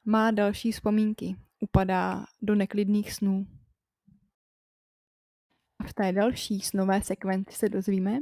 Má 0.05 0.31
další 0.31 0.73
vzpomínky. 0.73 1.37
Upadá 1.61 2.27
do 2.43 2.55
neklidných 2.55 3.13
snů. 3.13 3.47
A 5.79 5.85
v 5.85 5.95
té 5.95 6.13
další 6.13 6.61
snové 6.61 7.03
sekvenci 7.03 7.57
se 7.57 7.69
dozvíme, 7.69 8.19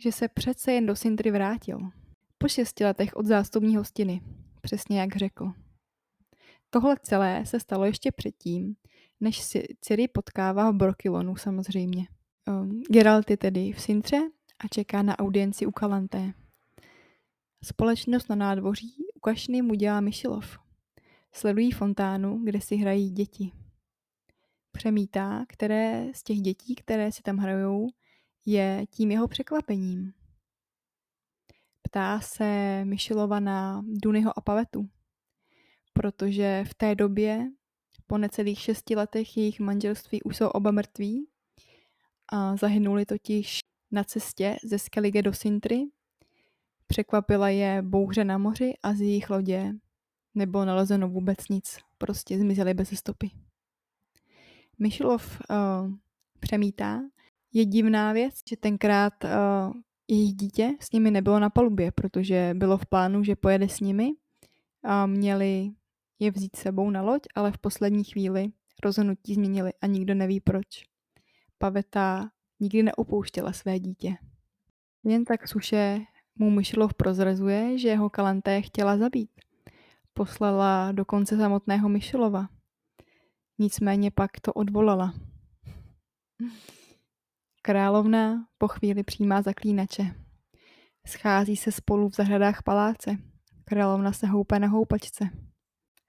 že 0.00 0.12
se 0.12 0.28
přece 0.28 0.72
jen 0.72 0.86
do 0.86 0.96
Sintry 0.96 1.30
vrátil. 1.30 1.78
Po 2.38 2.48
šesti 2.48 2.84
letech 2.84 3.16
od 3.16 3.26
zástupní 3.26 3.76
hostiny, 3.76 4.20
přesně 4.60 5.00
jak 5.00 5.16
řekl. 5.16 5.52
Tohle 6.70 6.96
celé 7.02 7.46
se 7.46 7.60
stalo 7.60 7.84
ještě 7.84 8.12
předtím, 8.12 8.76
než 9.20 9.40
si 9.40 9.64
Ciri 9.80 10.08
potkává 10.08 10.70
v 10.70 10.74
Brokilonu 10.74 11.36
samozřejmě. 11.36 12.06
Um, 12.48 12.82
Geralt 12.90 13.30
je 13.30 13.36
tedy 13.36 13.72
v 13.72 13.80
Sintře 13.80 14.16
a 14.58 14.68
čeká 14.68 15.02
na 15.02 15.18
audienci 15.18 15.66
u 15.66 15.70
Kalanté. 15.70 16.32
Společnost 17.64 18.28
na 18.28 18.36
nádvoří 18.36 18.96
u 19.14 19.20
Kašny 19.20 19.62
mu 19.62 19.74
dělá 19.74 20.00
Myšilov. 20.00 20.63
Sledují 21.36 21.70
fontánu, 21.70 22.40
kde 22.44 22.60
si 22.60 22.76
hrají 22.76 23.10
děti. 23.10 23.52
Přemítá, 24.72 25.44
které 25.48 26.06
z 26.14 26.22
těch 26.22 26.38
dětí, 26.38 26.74
které 26.74 27.12
si 27.12 27.22
tam 27.22 27.36
hrajou, 27.36 27.88
je 28.46 28.84
tím 28.90 29.10
jeho 29.10 29.28
překvapením. 29.28 30.12
Ptá 31.82 32.20
se 32.20 32.80
Myšilova 32.84 33.40
na 33.40 33.84
Dunyho 33.86 34.38
a 34.38 34.40
Pavetu, 34.40 34.88
protože 35.92 36.64
v 36.66 36.74
té 36.74 36.94
době, 36.94 37.50
po 38.06 38.18
necelých 38.18 38.60
šesti 38.60 38.96
letech 38.96 39.36
jejich 39.36 39.60
manželství, 39.60 40.22
už 40.22 40.36
jsou 40.36 40.48
oba 40.48 40.70
mrtví 40.70 41.28
a 42.32 42.56
zahynuli 42.56 43.06
totiž 43.06 43.58
na 43.90 44.04
cestě 44.04 44.56
ze 44.64 44.78
Skellige 44.78 45.22
do 45.22 45.32
Sintry. 45.32 45.84
Překvapila 46.86 47.48
je 47.48 47.82
bouře 47.82 48.24
na 48.24 48.38
moři 48.38 48.74
a 48.82 48.94
z 48.94 49.00
jejich 49.00 49.30
lodě 49.30 49.74
nebylo 50.34 50.64
nalezeno 50.64 51.08
vůbec 51.08 51.48
nic. 51.50 51.78
Prostě 51.98 52.38
zmizeli 52.38 52.74
bez 52.74 52.88
stopy. 52.88 53.30
Myšilov 54.78 55.40
uh, 55.50 55.56
přemítá. 56.40 57.00
Je 57.52 57.64
divná 57.64 58.12
věc, 58.12 58.34
že 58.48 58.56
tenkrát 58.56 59.24
uh, 59.24 59.30
jejich 60.08 60.34
dítě 60.34 60.70
s 60.80 60.92
nimi 60.92 61.10
nebylo 61.10 61.38
na 61.38 61.50
palubě, 61.50 61.92
protože 61.92 62.50
bylo 62.54 62.78
v 62.78 62.86
plánu, 62.86 63.24
že 63.24 63.36
pojede 63.36 63.68
s 63.68 63.80
nimi 63.80 64.10
a 64.84 65.06
měli 65.06 65.70
je 66.18 66.30
vzít 66.30 66.56
sebou 66.56 66.90
na 66.90 67.02
loď, 67.02 67.22
ale 67.34 67.52
v 67.52 67.58
poslední 67.58 68.04
chvíli 68.04 68.48
rozhodnutí 68.84 69.34
změnili 69.34 69.72
a 69.80 69.86
nikdo 69.86 70.14
neví 70.14 70.40
proč. 70.40 70.66
Paveta 71.58 72.30
nikdy 72.60 72.82
neopouštěla 72.82 73.52
své 73.52 73.78
dítě. 73.78 74.14
Jen 75.04 75.24
tak 75.24 75.48
suše 75.48 76.00
mu 76.38 76.50
Myšilov 76.50 76.94
prozrazuje, 76.94 77.78
že 77.78 77.88
jeho 77.88 78.10
kalanté 78.10 78.62
chtěla 78.62 78.98
zabít. 78.98 79.30
Poslala 80.16 80.92
dokonce 80.92 81.36
samotného 81.36 81.88
Myšilova. 81.88 82.48
Nicméně 83.58 84.10
pak 84.10 84.40
to 84.40 84.52
odvolala. 84.52 85.14
Královna 87.62 88.46
po 88.58 88.68
chvíli 88.68 89.02
přijímá 89.02 89.42
zaklínače. 89.42 90.14
Schází 91.06 91.56
se 91.56 91.72
spolu 91.72 92.08
v 92.08 92.14
zahradách 92.14 92.62
paláce. 92.62 93.16
Královna 93.64 94.12
se 94.12 94.26
houpe 94.26 94.58
na 94.58 94.68
houpačce. 94.68 95.28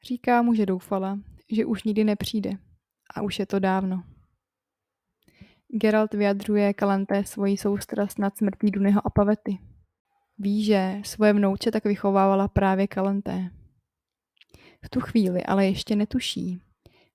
Říká 0.07 0.41
mu, 0.41 0.53
že 0.53 0.65
doufala, 0.65 1.19
že 1.51 1.65
už 1.65 1.83
nikdy 1.83 2.03
nepřijde. 2.03 2.51
A 3.15 3.21
už 3.21 3.39
je 3.39 3.45
to 3.45 3.59
dávno. 3.59 4.03
Geralt 5.81 6.13
vyjadřuje 6.13 6.73
Kalanté 6.73 7.23
svoji 7.23 7.57
soustrast 7.57 8.19
nad 8.19 8.37
smrtí 8.37 8.71
Dunyho 8.71 9.01
a 9.07 9.09
Pavety. 9.09 9.57
Ví, 10.37 10.63
že 10.63 11.01
svoje 11.03 11.33
vnouče 11.33 11.71
tak 11.71 11.83
vychovávala 11.83 12.47
právě 12.47 12.87
Kalanté. 12.87 13.49
V 14.85 14.89
tu 14.89 14.99
chvíli 14.99 15.43
ale 15.43 15.65
ještě 15.65 15.95
netuší, 15.95 16.61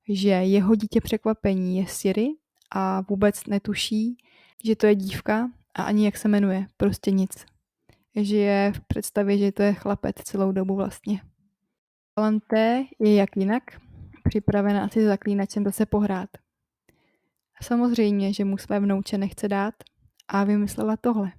že 0.08 0.28
jeho 0.28 0.74
dítě 0.74 1.00
překvapení 1.00 1.76
je 1.76 1.86
Siri 1.86 2.28
a 2.70 3.00
vůbec 3.00 3.46
netuší, 3.46 4.16
že 4.64 4.76
to 4.76 4.86
je 4.86 4.94
dívka 4.94 5.50
a 5.74 5.82
ani 5.82 6.04
jak 6.04 6.16
se 6.16 6.28
jmenuje, 6.28 6.66
prostě 6.76 7.10
nic. 7.10 7.46
Že 8.16 8.36
je 8.36 8.72
v 8.72 8.80
představě, 8.80 9.38
že 9.38 9.52
to 9.52 9.62
je 9.62 9.74
chlapec 9.74 10.16
celou 10.16 10.52
dobu 10.52 10.76
vlastně. 10.76 11.20
Valenté 12.18 12.84
je 12.98 13.14
jak 13.14 13.36
jinak, 13.36 13.62
připravena 14.24 14.84
asi 14.84 15.04
zaklínačem 15.04 15.64
zase 15.64 15.86
pohrát. 15.86 16.30
Samozřejmě, 17.62 18.32
že 18.32 18.44
mu 18.44 18.58
své 18.58 18.80
vnouče 18.80 19.18
nechce 19.18 19.48
dát 19.48 19.74
a 20.28 20.44
vymyslela 20.44 20.96
tohle. 20.96 21.32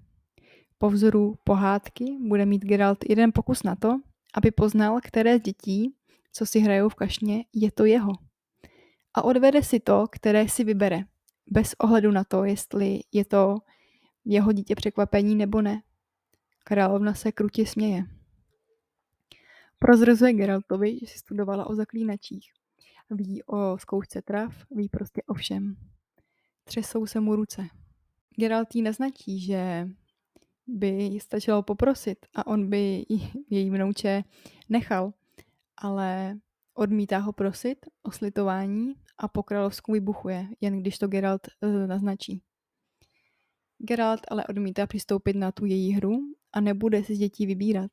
Po 0.78 0.90
vzoru 0.90 1.36
pohádky 1.44 2.18
bude 2.28 2.46
mít 2.46 2.66
Geralt 2.66 3.10
jeden 3.10 3.32
pokus 3.34 3.64
na 3.64 3.76
to, 3.76 4.00
aby 4.34 4.52
poznal, 4.52 5.00
které 5.04 5.40
z 5.40 5.42
dětí, 5.42 5.96
co 6.32 6.46
si 6.46 6.60
hrajou 6.60 6.90
v 6.90 6.96
kašně, 6.96 7.46
je 7.54 7.72
to 7.72 7.86
jeho. 7.86 8.12
A 9.14 9.22
odvede 9.24 9.64
si 9.64 9.80
to, 9.80 10.08
které 10.12 10.50
si 10.50 10.64
vybere, 10.64 11.04
bez 11.48 11.74
ohledu 11.74 12.12
na 12.12 12.24
to, 12.24 12.44
jestli 12.44 13.00
je 13.12 13.26
to 13.26 13.58
jeho 14.26 14.52
dítě 14.52 14.76
překvapení 14.76 15.36
nebo 15.36 15.62
ne. 15.62 15.82
Královna 16.64 17.14
se 17.14 17.32
krutě 17.32 17.66
směje. 17.66 18.04
Prozrazuje 19.80 20.34
Geraltovi, 20.34 21.00
že 21.00 21.08
si 21.08 21.18
studovala 21.18 21.66
o 21.66 21.76
zaklínačích. 21.76 22.52
Ví 23.10 23.44
o 23.44 23.78
zkoušce 23.78 24.22
trav, 24.22 24.66
ví 24.72 24.90
prostě 24.90 25.22
o 25.28 25.34
všem. 25.34 25.76
Třesou 26.64 27.06
se 27.06 27.20
mu 27.20 27.36
ruce. 27.36 27.68
Geralt 28.36 28.76
jí 28.76 28.82
naznačí, 28.82 29.40
že 29.40 29.90
by 30.68 31.20
stačilo 31.22 31.64
poprosit 31.64 32.26
a 32.36 32.48
on 32.48 32.70
by 32.70 33.06
její 33.50 33.70
vnouče 33.70 34.24
nechal, 34.70 35.14
ale 35.82 36.40
odmítá 36.74 37.18
ho 37.18 37.34
prosit 37.34 37.86
o 38.04 38.12
slitování 38.12 38.94
a 39.18 39.28
po 39.28 39.44
královsku 39.44 39.92
vybuchuje, 39.92 40.48
jen 40.62 40.80
když 40.80 40.98
to 40.98 41.08
Geralt 41.08 41.48
uh, 41.62 41.88
naznačí. 41.88 42.42
Geralt 43.78 44.22
ale 44.28 44.48
odmítá 44.48 44.88
přistoupit 44.88 45.36
na 45.36 45.52
tu 45.52 45.66
její 45.66 45.92
hru 45.92 46.20
a 46.54 46.62
nebude 46.62 47.04
si 47.04 47.16
z 47.16 47.20
dětí 47.20 47.46
vybírat. 47.46 47.92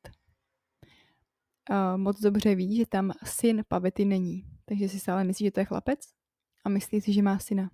Uh, 1.70 1.96
moc 1.96 2.20
dobře 2.20 2.54
ví, 2.54 2.76
že 2.76 2.86
tam 2.86 3.12
syn 3.24 3.64
Pavety 3.68 4.04
není, 4.04 4.44
takže 4.64 4.88
si 4.88 5.00
stále 5.00 5.24
myslí, 5.24 5.44
že 5.44 5.50
to 5.50 5.60
je 5.60 5.66
chlapec 5.66 6.00
a 6.64 6.68
myslí 6.68 7.00
si, 7.00 7.12
že 7.12 7.22
má 7.22 7.38
syna. 7.38 7.70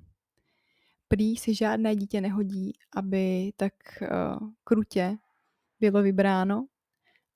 Prý 1.09 1.37
si 1.37 1.55
žádné 1.55 1.97
dítě 1.97 2.21
nehodí, 2.21 2.73
aby 2.97 3.53
tak 3.57 3.73
uh, 4.03 4.49
krutě 4.65 5.17
bylo 5.81 6.03
vybráno 6.03 6.67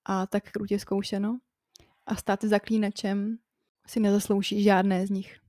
a 0.05 0.27
tak 0.27 0.53
krutě 0.53 0.79
zkoušeno 0.79 1.39
a 2.09 2.17
stát 2.17 2.45
zaklínačem 2.45 3.39
si 3.87 4.01
nezaslouží 4.01 4.63
žádné 4.63 5.07
z 5.07 5.11
nich. 5.11 5.41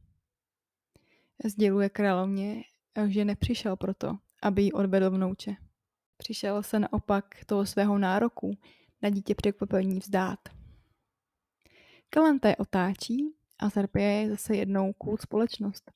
Sděluje 1.45 1.89
královně, 1.89 2.63
že 3.07 3.25
nepřišel 3.25 3.75
proto, 3.75 4.17
aby 4.43 4.61
jí 4.61 4.73
odvedl 4.73 5.09
vnouče. 5.09 5.55
Přišel 6.17 6.63
se 6.63 6.79
naopak 6.79 7.45
toho 7.45 7.65
svého 7.65 7.97
nároku 7.97 8.57
na 9.01 9.09
dítě 9.09 9.35
překvapení 9.35 9.99
vzdát. 9.99 10.39
Kalanté 12.09 12.55
otáčí 12.55 13.35
a 13.59 13.69
zarpěje 13.69 14.29
zase 14.29 14.55
jednou 14.55 14.93
kůl 14.93 15.17
společnost. 15.17 15.91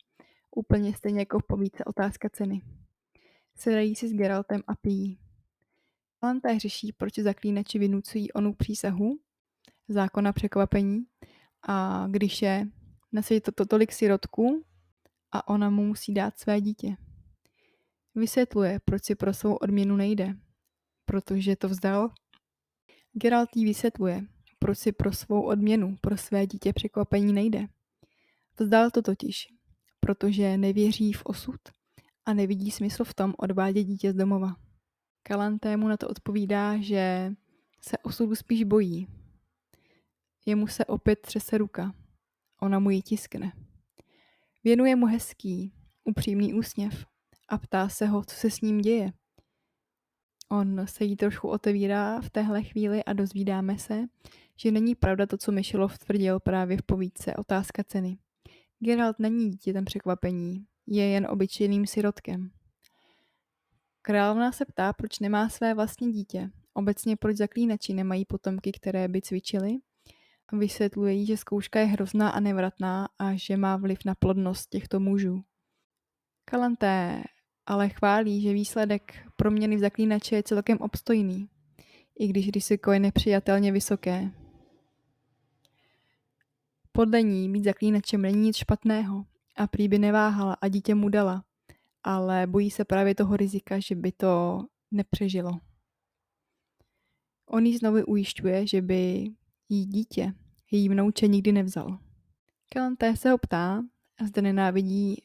Úplně 0.55 0.93
stejně 0.93 1.19
jako 1.19 1.39
v 1.39 1.47
povídce 1.47 1.83
Otázka 1.83 2.29
ceny. 2.29 2.61
Sedají 3.55 3.95
si 3.95 4.09
s 4.09 4.13
Geraltem 4.13 4.63
a 4.67 4.75
pijí. 4.75 5.19
Kalanté 6.19 6.59
řeší, 6.59 6.93
proč 6.93 7.19
zaklínači 7.19 7.79
vynucují 7.79 8.31
onu 8.31 8.53
přísahu, 8.53 9.19
zákona 9.87 10.33
překvapení, 10.33 11.05
a 11.67 12.07
když 12.09 12.41
je 12.41 12.67
na 13.11 13.21
světě 13.21 13.41
to, 13.41 13.51
to 13.51 13.65
tolik 13.65 13.91
sirotků 13.91 14.63
a 15.31 15.47
ona 15.47 15.69
mu 15.69 15.85
musí 15.85 16.13
dát 16.13 16.39
své 16.39 16.61
dítě. 16.61 16.95
Vysvětluje, 18.15 18.79
proč 18.85 19.03
si 19.03 19.15
pro 19.15 19.33
svou 19.33 19.55
odměnu 19.55 19.95
nejde. 19.95 20.35
Protože 21.05 21.55
to 21.55 21.69
vzdal. 21.69 22.09
Geralt 23.13 23.49
jí 23.55 23.65
vysvětluje, 23.65 24.21
proč 24.59 24.77
si 24.77 24.91
pro 24.91 25.13
svou 25.13 25.41
odměnu, 25.41 25.97
pro 26.01 26.17
své 26.17 26.47
dítě 26.47 26.73
překvapení 26.73 27.33
nejde. 27.33 27.67
Vzdal 28.59 28.91
to 28.91 29.01
totiž, 29.01 29.47
protože 29.99 30.57
nevěří 30.57 31.13
v 31.13 31.21
osud 31.25 31.59
a 32.25 32.33
nevidí 32.33 32.71
smysl 32.71 33.03
v 33.03 33.13
tom 33.13 33.33
odvádět 33.37 33.87
dítě 33.87 34.11
z 34.11 34.15
domova. 34.15 34.55
Kalanté 35.23 35.77
mu 35.77 35.87
na 35.87 35.97
to 35.97 36.07
odpovídá, 36.07 36.77
že 36.81 37.33
se 37.81 37.97
osudu 37.97 38.35
spíš 38.35 38.63
bojí. 38.63 39.07
Jemu 40.45 40.67
se 40.67 40.85
opět 40.85 41.21
třese 41.21 41.57
ruka. 41.57 41.93
Ona 42.61 42.79
mu 42.79 42.89
ji 42.89 43.01
tiskne. 43.01 43.53
Věnuje 44.63 44.95
mu 44.95 45.05
hezký, 45.05 45.73
upřímný 46.03 46.53
úsměv 46.53 47.05
a 47.49 47.57
ptá 47.57 47.89
se 47.89 48.05
ho, 48.05 48.23
co 48.23 48.35
se 48.35 48.49
s 48.49 48.61
ním 48.61 48.81
děje. 48.81 49.13
On 50.49 50.87
se 50.87 51.03
jí 51.03 51.15
trošku 51.15 51.47
otevírá 51.47 52.21
v 52.21 52.29
téhle 52.29 52.63
chvíli 52.63 53.03
a 53.03 53.13
dozvídáme 53.13 53.77
se, 53.79 54.05
že 54.57 54.71
není 54.71 54.95
pravda 54.95 55.25
to, 55.25 55.37
co 55.37 55.51
Myšilov 55.51 55.97
tvrdil 55.97 56.39
právě 56.39 56.77
v 56.77 56.83
povídce 56.83 57.35
Otázka 57.35 57.83
ceny. 57.83 58.17
Geralt 58.79 59.19
není 59.19 59.49
dítětem 59.49 59.85
překvapení, 59.85 60.65
je 60.87 61.07
jen 61.07 61.27
obyčejným 61.29 61.87
sirotkem. 61.87 62.51
Královna 64.01 64.51
se 64.51 64.65
ptá, 64.65 64.93
proč 64.93 65.19
nemá 65.19 65.49
své 65.49 65.73
vlastní 65.73 66.11
dítě. 66.11 66.49
Obecně 66.73 67.17
proč 67.17 67.37
zaklínači 67.37 67.93
nemají 67.93 68.25
potomky, 68.25 68.71
které 68.71 69.07
by 69.07 69.21
cvičili. 69.21 69.77
Vysvětluje 70.51 71.13
jí, 71.13 71.25
že 71.25 71.37
zkouška 71.37 71.79
je 71.79 71.85
hrozná 71.85 72.29
a 72.29 72.39
nevratná 72.39 73.09
a 73.19 73.33
že 73.35 73.57
má 73.57 73.77
vliv 73.77 73.99
na 74.05 74.15
plodnost 74.15 74.69
těchto 74.69 74.99
mužů. 74.99 75.43
Kalanté 76.45 77.23
ale 77.65 77.89
chválí, 77.89 78.41
že 78.41 78.53
výsledek 78.53 79.13
proměny 79.35 79.75
v 79.75 79.79
zaklínače 79.79 80.35
je 80.35 80.43
celkem 80.43 80.77
obstojný, 80.77 81.49
i 82.19 82.27
když 82.27 82.49
riziko 82.49 82.91
je 82.91 82.99
nepřijatelně 82.99 83.71
vysoké. 83.71 84.31
Podle 86.91 87.21
ní 87.21 87.51
být 87.51 87.63
zaklínačem 87.63 88.21
není 88.21 88.41
nic 88.41 88.57
špatného 88.57 89.25
a 89.55 89.67
prý 89.67 89.87
by 89.87 89.99
neváhala 89.99 90.53
a 90.53 90.67
dítě 90.67 90.95
mu 90.95 91.09
dala, 91.09 91.43
ale 92.03 92.47
bojí 92.47 92.71
se 92.71 92.85
právě 92.85 93.15
toho 93.15 93.37
rizika, 93.37 93.79
že 93.79 93.95
by 93.95 94.11
to 94.11 94.65
nepřežilo. 94.91 95.59
On 97.45 97.65
jí 97.65 97.77
znovu 97.77 98.05
ujišťuje, 98.05 98.67
že 98.67 98.81
by 98.81 99.31
jí 99.69 99.85
dítě, 99.85 100.33
její 100.73 100.89
vnouče 100.89 101.27
nikdy 101.27 101.51
nevzal. 101.51 101.99
Kalanté 102.73 103.15
se 103.15 103.29
ho 103.29 103.37
ptá, 103.37 103.83
a 104.19 104.25
zde 104.25 104.41
nenávidí 104.41 105.23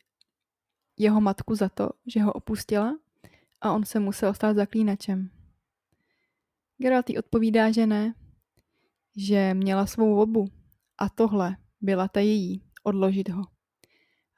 jeho 0.97 1.21
matku 1.21 1.55
za 1.55 1.69
to, 1.69 1.91
že 2.07 2.21
ho 2.21 2.33
opustila 2.33 2.99
a 3.61 3.73
on 3.73 3.85
se 3.85 4.01
musel 4.01 4.35
stát 4.35 4.57
zaklínačem. 4.57 5.31
Geralt 6.79 7.11
odpovídá, 7.19 7.73
že 7.73 7.87
ne, 7.87 8.15
že 9.17 9.55
měla 9.55 9.87
svou 9.87 10.15
volbu 10.15 10.49
a 10.99 11.09
tohle 11.09 11.57
byla 11.81 12.09
ta 12.09 12.21
její, 12.21 12.63
odložit 12.83 13.29
ho. 13.29 13.43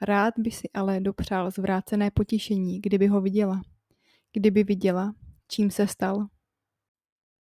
Rád 0.03 0.35
by 0.39 0.51
si 0.51 0.69
ale 0.75 1.01
dopřál 1.01 1.51
zvrácené 1.51 2.11
potěšení, 2.11 2.81
kdyby 2.81 3.07
ho 3.07 3.21
viděla. 3.21 3.63
Kdyby 4.33 4.65
viděla, 4.65 5.15
čím 5.49 5.71
se 5.71 5.87
stal. 5.87 6.27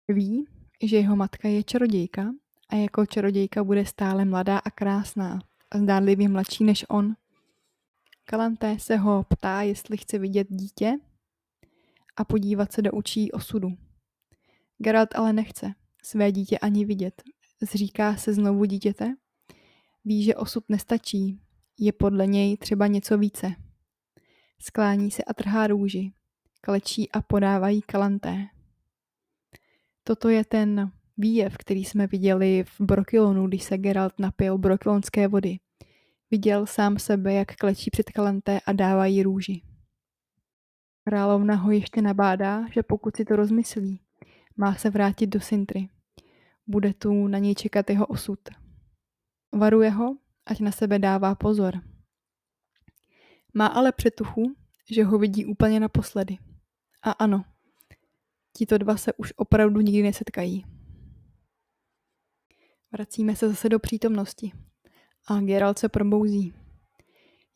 Ví, 0.07 0.47
že 0.83 0.97
jeho 0.97 1.15
matka 1.15 1.47
je 1.47 1.63
čarodějka 1.63 2.31
a 2.69 2.75
jako 2.75 3.05
čarodějka 3.05 3.63
bude 3.63 3.85
stále 3.85 4.25
mladá 4.25 4.57
a 4.57 4.71
krásná 4.71 5.39
a 5.71 5.77
zdánlivě 5.77 6.29
mladší 6.29 6.63
než 6.63 6.85
on. 6.89 7.15
Kalanté 8.25 8.79
se 8.79 8.95
ho 8.97 9.23
ptá, 9.23 9.61
jestli 9.61 9.97
chce 9.97 10.19
vidět 10.19 10.47
dítě 10.49 10.93
a 12.15 12.23
podívat 12.25 12.71
se 12.71 12.81
do 12.81 12.91
učí 12.91 13.31
osudu. 13.31 13.77
Geralt 14.77 15.15
ale 15.15 15.33
nechce 15.33 15.73
své 16.03 16.31
dítě 16.31 16.59
ani 16.59 16.85
vidět. 16.85 17.23
Zříká 17.61 18.15
se 18.15 18.33
znovu 18.33 18.65
dítěte. 18.65 19.15
Ví, 20.05 20.23
že 20.23 20.35
osud 20.35 20.63
nestačí. 20.69 21.41
Je 21.79 21.93
podle 21.93 22.27
něj 22.27 22.57
třeba 22.57 22.87
něco 22.87 23.17
více. 23.17 23.55
Sklání 24.59 25.11
se 25.11 25.23
a 25.23 25.33
trhá 25.33 25.67
růži. 25.67 26.11
Klečí 26.61 27.11
a 27.11 27.21
podávají 27.21 27.81
kalanté. 27.81 28.45
Toto 30.03 30.29
je 30.29 30.45
ten 30.45 30.91
výjev, 31.17 31.57
který 31.57 31.85
jsme 31.85 32.07
viděli 32.07 32.63
v 32.63 32.81
Brokilonu, 32.81 33.47
když 33.47 33.63
se 33.63 33.77
Geralt 33.77 34.19
napil 34.19 34.57
brokilonské 34.57 35.27
vody. 35.27 35.59
Viděl 36.31 36.65
sám 36.65 36.99
sebe, 36.99 37.33
jak 37.33 37.55
klečí 37.55 37.91
před 37.91 38.09
kalanté 38.09 38.59
a 38.65 38.73
dává 38.73 39.05
jí 39.05 39.23
růži. 39.23 39.61
Královna 41.07 41.55
ho 41.55 41.71
ještě 41.71 42.01
nabádá, 42.01 42.65
že 42.71 42.83
pokud 42.83 43.15
si 43.15 43.25
to 43.25 43.35
rozmyslí, 43.35 44.01
má 44.57 44.75
se 44.75 44.89
vrátit 44.89 45.27
do 45.27 45.39
Sintry. 45.39 45.89
Bude 46.67 46.93
tu 46.93 47.27
na 47.27 47.37
něj 47.37 47.55
čekat 47.55 47.89
jeho 47.89 48.05
osud. 48.05 48.39
Varuje 49.53 49.89
ho, 49.89 50.17
ať 50.45 50.59
na 50.59 50.71
sebe 50.71 50.99
dává 50.99 51.35
pozor. 51.35 51.81
Má 53.53 53.67
ale 53.67 53.91
přetuchu, 53.91 54.55
že 54.91 55.03
ho 55.03 55.17
vidí 55.17 55.45
úplně 55.45 55.79
naposledy. 55.79 56.37
A 57.03 57.11
ano, 57.11 57.45
tito 58.57 58.77
dva 58.77 58.97
se 58.97 59.13
už 59.13 59.33
opravdu 59.35 59.81
nikdy 59.81 60.03
nesetkají. 60.03 60.65
Vracíme 62.95 63.35
se 63.35 63.49
zase 63.49 63.69
do 63.69 63.79
přítomnosti. 63.79 64.51
A 65.27 65.39
Geralt 65.39 65.79
se 65.79 65.89
probouzí. 65.89 66.53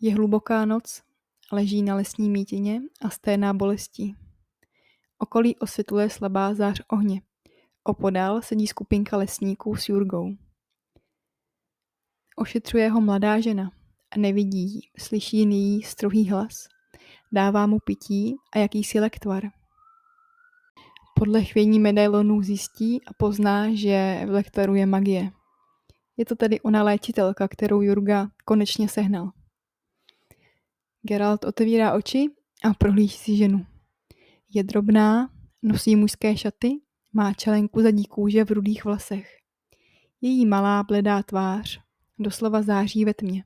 Je 0.02 0.13
hluboká 0.15 0.65
noc, 0.65 1.04
leží 1.52 1.82
na 1.82 1.95
lesní 1.95 2.30
mítině 2.30 2.82
a 3.02 3.10
sténá 3.10 3.54
bolestí. 3.54 4.15
Okolí 5.17 5.58
osvětluje 5.58 6.10
slabá 6.10 6.54
zář 6.54 6.82
ohně. 6.88 7.21
Opodál 7.84 8.41
sedí 8.41 8.67
skupinka 8.67 9.17
lesníků 9.17 9.75
s 9.75 9.89
Jurgou. 9.89 10.36
Ošetřuje 12.36 12.89
ho 12.89 13.02
mladá 13.02 13.39
žena 13.39 13.71
nevidí 14.17 14.73
ji, 14.73 14.82
slyší 14.99 15.38
její 15.38 15.84
strohý 15.84 16.30
hlas. 16.30 16.67
Dává 17.32 17.67
mu 17.67 17.80
pití 17.80 18.36
a 18.54 18.60
jakýsi 18.60 18.99
lektvar. 18.99 19.59
Podle 21.19 21.43
chvění 21.43 21.79
medailonů 21.79 22.41
zjistí 22.41 23.01
a 23.05 23.13
pozná, 23.13 23.75
že 23.75 24.21
v 24.25 24.29
lektvaru 24.29 24.75
je 24.75 24.86
magie. 24.86 25.32
Je 26.17 26.25
to 26.25 26.36
tedy 26.36 26.62
ona 26.62 26.84
léčitelka, 26.84 27.47
kterou 27.47 27.82
Jurga 27.82 28.29
konečně 28.45 28.89
sehnal. 28.89 29.32
Geralt 31.01 31.43
otevírá 31.43 31.93
oči 31.93 32.27
a 32.63 32.73
prohlíží 32.73 33.17
si 33.17 33.36
ženu. 33.36 33.65
Je 34.53 34.63
drobná, 34.63 35.29
nosí 35.63 35.95
mužské 35.95 36.38
šaty, 36.38 36.71
má 37.13 37.34
čelenku 37.34 37.82
zadní 37.82 38.05
kůže 38.05 38.45
v 38.45 38.51
rudých 38.51 38.86
vlasech. 38.86 39.38
Její 40.21 40.45
malá 40.45 40.84
bledá 40.84 41.23
tvář 41.23 41.79
doslova 42.19 42.62
září 42.62 43.05
ve 43.05 43.13
tmě. 43.13 43.43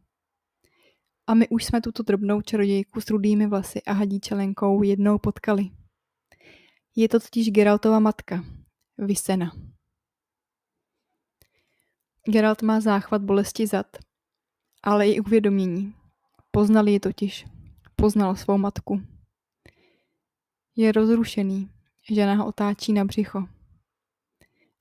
A 1.28 1.34
my 1.34 1.50
už 1.50 1.66
jsme 1.66 1.82
tuto 1.82 2.04
drobnou 2.04 2.42
čarodějku 2.42 3.02
s 3.02 3.10
rudými 3.10 3.48
vlasy 3.48 3.82
a 3.82 3.94
hadí 3.94 4.20
čelenkou 4.20 4.84
jednou 4.84 5.18
potkali. 5.18 5.70
Je 6.96 7.10
to 7.10 7.20
totiž 7.20 7.52
Geraltova 7.52 8.00
matka, 8.00 8.46
Vysena. 8.98 9.52
Geralt 12.28 12.62
má 12.62 12.80
záchvat 12.80 13.22
bolesti 13.22 13.68
zad, 13.68 13.98
ale 14.84 15.10
i 15.10 15.20
uvědomění. 15.20 15.94
Poznal 16.52 16.88
ji 16.88 17.00
totiž. 17.00 17.46
Poznal 17.96 18.36
svou 18.36 18.58
matku. 18.58 19.02
Je 20.76 20.92
rozrušený, 20.92 21.70
žena 22.12 22.36
ho 22.36 22.48
otáčí 22.48 22.94
na 22.94 23.06
břicho. 23.06 23.48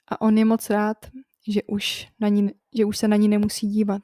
A 0.08 0.20
on 0.20 0.38
je 0.38 0.44
moc 0.44 0.70
rád, 0.70 0.96
že 1.48 1.62
už, 1.62 2.08
na 2.20 2.28
ní, 2.28 2.50
že 2.76 2.84
už 2.84 2.98
se 2.98 3.08
na 3.08 3.16
ní 3.16 3.28
nemusí 3.28 3.68
dívat, 3.68 4.02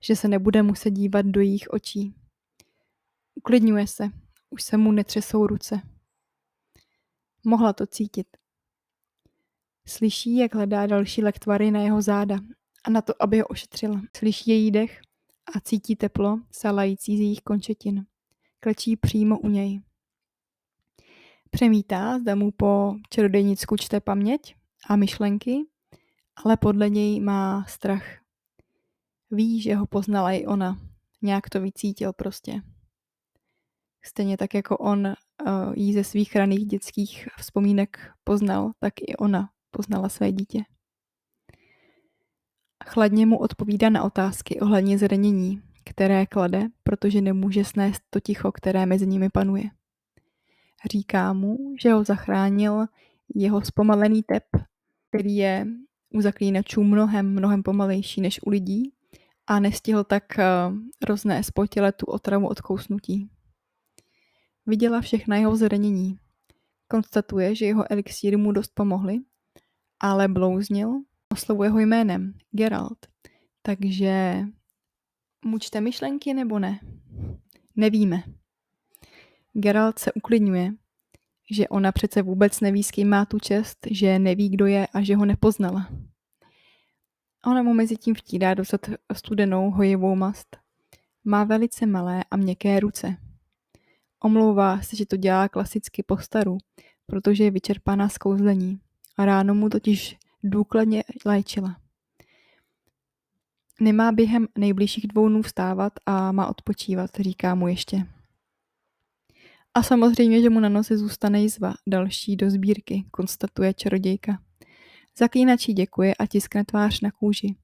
že 0.00 0.16
se 0.16 0.28
nebude 0.28 0.62
muset 0.62 0.90
dívat 0.90 1.26
do 1.26 1.40
jejich 1.40 1.68
očí. 1.70 2.14
Uklidňuje 3.34 3.86
se, 3.86 4.10
Už 4.50 4.62
se 4.62 4.76
mu 4.76 4.92
netřesou 4.92 5.46
ruce. 5.46 5.95
Mohla 7.48 7.72
to 7.72 7.86
cítit. 7.86 8.26
Slyší, 9.86 10.36
jak 10.36 10.54
hledá 10.54 10.86
další 10.86 11.22
lektvary 11.22 11.70
na 11.70 11.80
jeho 11.80 12.02
záda 12.02 12.38
a 12.84 12.90
na 12.90 13.02
to, 13.02 13.22
aby 13.22 13.40
ho 13.40 13.46
ošetřila. 13.46 14.02
Slyší 14.16 14.50
její 14.50 14.70
dech 14.70 15.00
a 15.54 15.60
cítí 15.60 15.96
teplo 15.96 16.40
salající 16.50 17.16
z 17.16 17.20
jejich 17.20 17.40
končetin. 17.40 18.06
Klečí 18.60 18.96
přímo 18.96 19.38
u 19.38 19.48
něj. 19.48 19.82
Přemítá, 21.50 22.18
zda 22.18 22.34
mu 22.34 22.50
po 22.50 22.94
čarodejnicku 23.10 23.76
čte 23.76 24.00
paměť 24.00 24.56
a 24.88 24.96
myšlenky, 24.96 25.58
ale 26.44 26.56
podle 26.56 26.90
něj 26.90 27.20
má 27.20 27.64
strach. 27.68 28.04
Ví, 29.30 29.60
že 29.60 29.74
ho 29.74 29.86
poznala 29.86 30.32
i 30.32 30.46
ona. 30.46 30.80
Nějak 31.22 31.50
to 31.50 31.60
vycítil 31.60 32.12
prostě. 32.12 32.62
Stejně 34.02 34.36
tak 34.36 34.54
jako 34.54 34.78
on 34.78 35.14
jí 35.74 35.92
ze 35.92 36.04
svých 36.04 36.36
raných 36.36 36.66
dětských 36.66 37.28
vzpomínek 37.38 37.98
poznal, 38.24 38.72
tak 38.78 38.92
i 39.00 39.16
ona 39.16 39.48
poznala 39.70 40.08
své 40.08 40.32
dítě. 40.32 40.64
Chladně 42.84 43.26
mu 43.26 43.38
odpovídá 43.38 43.90
na 43.90 44.02
otázky 44.02 44.60
ohledně 44.60 44.98
zranění, 44.98 45.62
které 45.84 46.26
klade, 46.26 46.68
protože 46.82 47.20
nemůže 47.20 47.64
snést 47.64 48.02
to 48.10 48.20
ticho, 48.20 48.52
které 48.52 48.86
mezi 48.86 49.06
nimi 49.06 49.28
panuje. 49.30 49.64
Říká 50.90 51.32
mu, 51.32 51.58
že 51.82 51.92
ho 51.92 52.04
zachránil 52.04 52.86
jeho 53.34 53.62
zpomalený 53.62 54.22
tep, 54.22 54.44
který 55.08 55.36
je 55.36 55.66
u 56.14 56.20
zaklínačů 56.20 56.82
mnohem, 56.82 57.32
mnohem 57.32 57.62
pomalejší 57.62 58.20
než 58.20 58.40
u 58.46 58.50
lidí 58.50 58.92
a 59.46 59.60
nestihl 59.60 60.04
tak 60.04 60.38
eh, 60.38 60.44
roznést 61.08 61.50
po 61.50 61.66
těle 61.66 61.92
tu 61.92 62.06
otravu 62.06 62.48
od 62.48 62.60
kousnutí. 62.60 63.30
Viděla 64.66 65.00
všechna 65.00 65.36
jeho 65.36 65.56
zranění. 65.56 66.18
Konstatuje, 66.88 67.54
že 67.54 67.66
jeho 67.66 67.92
elixíry 67.92 68.36
mu 68.36 68.52
dost 68.52 68.70
pomohly, 68.74 69.18
ale 70.00 70.28
blouznil, 70.28 70.92
oslovuje 71.32 71.70
ho 71.70 71.78
jménem 71.78 72.34
Geralt. 72.50 72.98
Takže 73.62 74.44
mu 75.44 75.58
čte 75.58 75.80
myšlenky 75.80 76.34
nebo 76.34 76.58
ne? 76.58 76.80
Nevíme. 77.76 78.22
Geralt 79.52 79.98
se 79.98 80.12
uklidňuje, 80.12 80.72
že 81.50 81.68
ona 81.68 81.92
přece 81.92 82.22
vůbec 82.22 82.60
neví, 82.60 82.82
s 82.82 82.90
kým 82.90 83.08
má 83.08 83.24
tu 83.24 83.38
čest, 83.38 83.78
že 83.90 84.18
neví, 84.18 84.48
kdo 84.48 84.66
je 84.66 84.86
a 84.86 85.02
že 85.02 85.16
ho 85.16 85.24
nepoznala. 85.24 85.88
Ona 87.46 87.62
mu 87.62 87.74
mezi 87.74 87.96
tím 87.96 88.14
vtírá 88.14 88.54
dostat 88.54 88.80
studenou 89.12 89.70
hojivou 89.70 90.14
mast. 90.14 90.56
Má 91.24 91.44
velice 91.44 91.86
malé 91.86 92.24
a 92.30 92.36
měkké 92.36 92.80
ruce. 92.80 93.16
Omlouvá 94.24 94.80
se, 94.80 94.96
že 94.96 95.06
to 95.06 95.16
dělá 95.16 95.48
klasicky 95.48 96.02
po 96.02 96.16
staru, 96.18 96.58
protože 97.06 97.44
je 97.44 97.50
vyčerpaná 97.50 98.08
z 98.08 98.18
kouzlení. 98.18 98.80
A 99.16 99.24
ráno 99.24 99.54
mu 99.54 99.68
totiž 99.68 100.16
důkladně 100.42 101.04
léčila. 101.24 101.76
Nemá 103.80 104.12
během 104.12 104.48
nejbližších 104.58 105.06
dvou 105.06 105.28
dnů 105.28 105.42
vstávat 105.42 105.92
a 106.06 106.32
má 106.32 106.46
odpočívat, 106.46 107.10
říká 107.20 107.54
mu 107.54 107.68
ještě. 107.68 108.06
A 109.74 109.82
samozřejmě, 109.82 110.42
že 110.42 110.50
mu 110.50 110.60
na 110.60 110.68
nose 110.68 110.98
zůstane 110.98 111.42
jizva, 111.42 111.74
další 111.86 112.36
do 112.36 112.50
sbírky, 112.50 113.04
konstatuje 113.10 113.74
čarodějka. 113.74 114.38
Zaklínačí 115.18 115.72
děkuje 115.72 116.14
a 116.14 116.26
tiskne 116.26 116.64
tvář 116.64 117.00
na 117.00 117.10
kůži, 117.10 117.56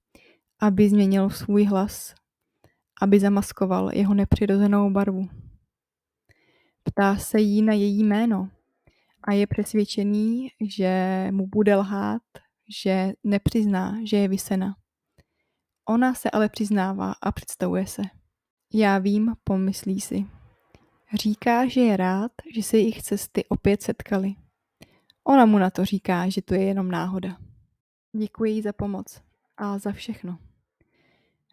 aby 0.60 0.88
změnil 0.88 1.30
svůj 1.30 1.64
hlas, 1.64 2.14
aby 3.00 3.20
zamaskoval 3.20 3.90
jeho 3.94 4.14
nepřirozenou 4.14 4.90
barvu. 4.90 5.28
Ptá 6.82 7.16
se 7.16 7.40
jí 7.40 7.62
na 7.62 7.72
její 7.72 8.04
jméno 8.04 8.48
a 9.24 9.32
je 9.32 9.46
přesvědčený, 9.46 10.48
že 10.60 11.28
mu 11.30 11.46
bude 11.46 11.76
lhát, 11.76 12.22
že 12.82 13.12
nepřizná, 13.24 13.98
že 14.04 14.16
je 14.16 14.28
vysena. 14.28 14.76
Ona 15.88 16.14
se 16.14 16.30
ale 16.30 16.48
přiznává 16.48 17.14
a 17.22 17.32
představuje 17.32 17.86
se. 17.86 18.02
Já 18.74 18.98
vím, 18.98 19.34
pomyslí 19.44 20.00
si. 20.00 20.26
Říká, 21.14 21.68
že 21.68 21.80
je 21.80 21.96
rád, 21.96 22.32
že 22.54 22.62
se 22.62 22.76
jejich 22.76 23.02
cesty 23.02 23.44
opět 23.44 23.82
setkaly. 23.82 24.34
Ona 25.24 25.46
mu 25.46 25.58
na 25.58 25.70
to 25.70 25.84
říká, 25.84 26.28
že 26.28 26.42
to 26.42 26.54
je 26.54 26.62
jenom 26.62 26.90
náhoda. 26.90 27.36
Děkuji 28.16 28.52
jí 28.52 28.62
za 28.62 28.72
pomoc 28.72 29.22
a 29.56 29.78
za 29.78 29.92
všechno. 29.92 30.38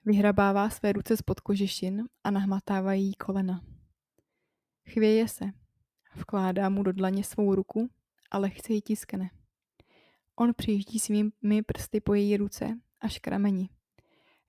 Vyhrabává 0.06 0.70
své 0.70 0.92
ruce 0.92 1.18
spod 1.18 1.40
kožešin 1.40 2.04
a 2.24 2.32
nahmatává 2.32 2.94
jí 2.94 3.14
kolena. 3.14 3.62
Chvěje 4.90 5.28
se. 5.28 5.46
Vkládá 6.16 6.70
mu 6.70 6.84
do 6.84 6.94
dlaně 6.94 7.24
svou 7.24 7.56
ruku 7.56 7.90
a 8.32 8.38
lehce 8.38 8.74
ji 8.74 8.82
tiskne. 8.82 9.30
On 10.36 10.54
přijíždí 10.54 11.00
svými 11.00 11.64
prsty 11.66 12.02
po 12.02 12.14
její 12.14 12.38
ruce 12.38 12.80
až 13.00 13.20
k 13.20 13.28
rameni. 13.28 13.70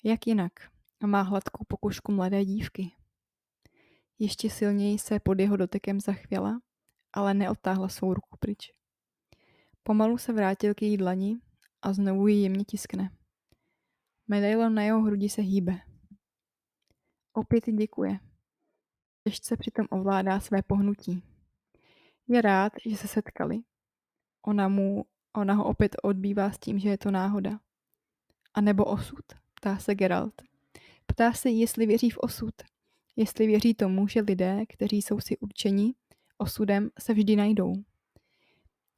Jak 0.02 0.26
jinak? 0.26 0.52
Má 1.06 1.22
hladkou 1.22 1.64
pokožku 1.68 2.12
mladé 2.12 2.44
dívky. 2.44 2.92
Ještě 4.18 4.50
silněji 4.50 4.98
se 4.98 5.20
pod 5.20 5.40
jeho 5.40 5.56
dotekem 5.56 6.00
zachvěla, 6.00 6.60
ale 7.12 7.34
neodtáhla 7.34 7.88
svou 7.88 8.14
ruku 8.14 8.36
pryč. 8.40 8.72
Pomalu 9.82 10.18
se 10.18 10.32
vrátil 10.32 10.74
k 10.74 10.82
její 10.82 10.96
dlani 10.96 11.40
a 11.82 11.92
znovu 11.92 12.28
ji 12.28 12.42
jemně 12.42 12.64
tiskne. 12.64 13.10
Medailon 14.28 14.74
na 14.74 14.82
jeho 14.82 15.02
hrudi 15.02 15.28
se 15.28 15.42
hýbe. 15.42 15.80
Opět 17.32 17.64
děkuje. 17.66 18.29
Těžce 19.24 19.56
přitom 19.56 19.86
ovládá 19.90 20.40
své 20.40 20.62
pohnutí. 20.62 21.22
Je 22.28 22.42
rád, 22.42 22.72
že 22.86 22.96
se 22.96 23.08
setkali. 23.08 23.58
Ona, 24.46 24.68
mu, 24.68 25.04
ona 25.36 25.54
ho 25.54 25.64
opět 25.64 25.96
odbývá 26.02 26.50
s 26.50 26.58
tím, 26.58 26.78
že 26.78 26.88
je 26.88 26.98
to 26.98 27.10
náhoda. 27.10 27.60
A 28.54 28.60
nebo 28.60 28.84
osud, 28.84 29.24
ptá 29.54 29.78
se 29.78 29.94
Geralt. 29.94 30.42
Ptá 31.06 31.32
se, 31.32 31.50
jestli 31.50 31.86
věří 31.86 32.10
v 32.10 32.18
osud. 32.18 32.54
Jestli 33.16 33.46
věří 33.46 33.74
tomu, 33.74 34.08
že 34.08 34.20
lidé, 34.20 34.66
kteří 34.68 35.02
jsou 35.02 35.20
si 35.20 35.38
určeni 35.38 35.94
osudem, 36.38 36.90
se 36.98 37.14
vždy 37.14 37.36
najdou. 37.36 37.74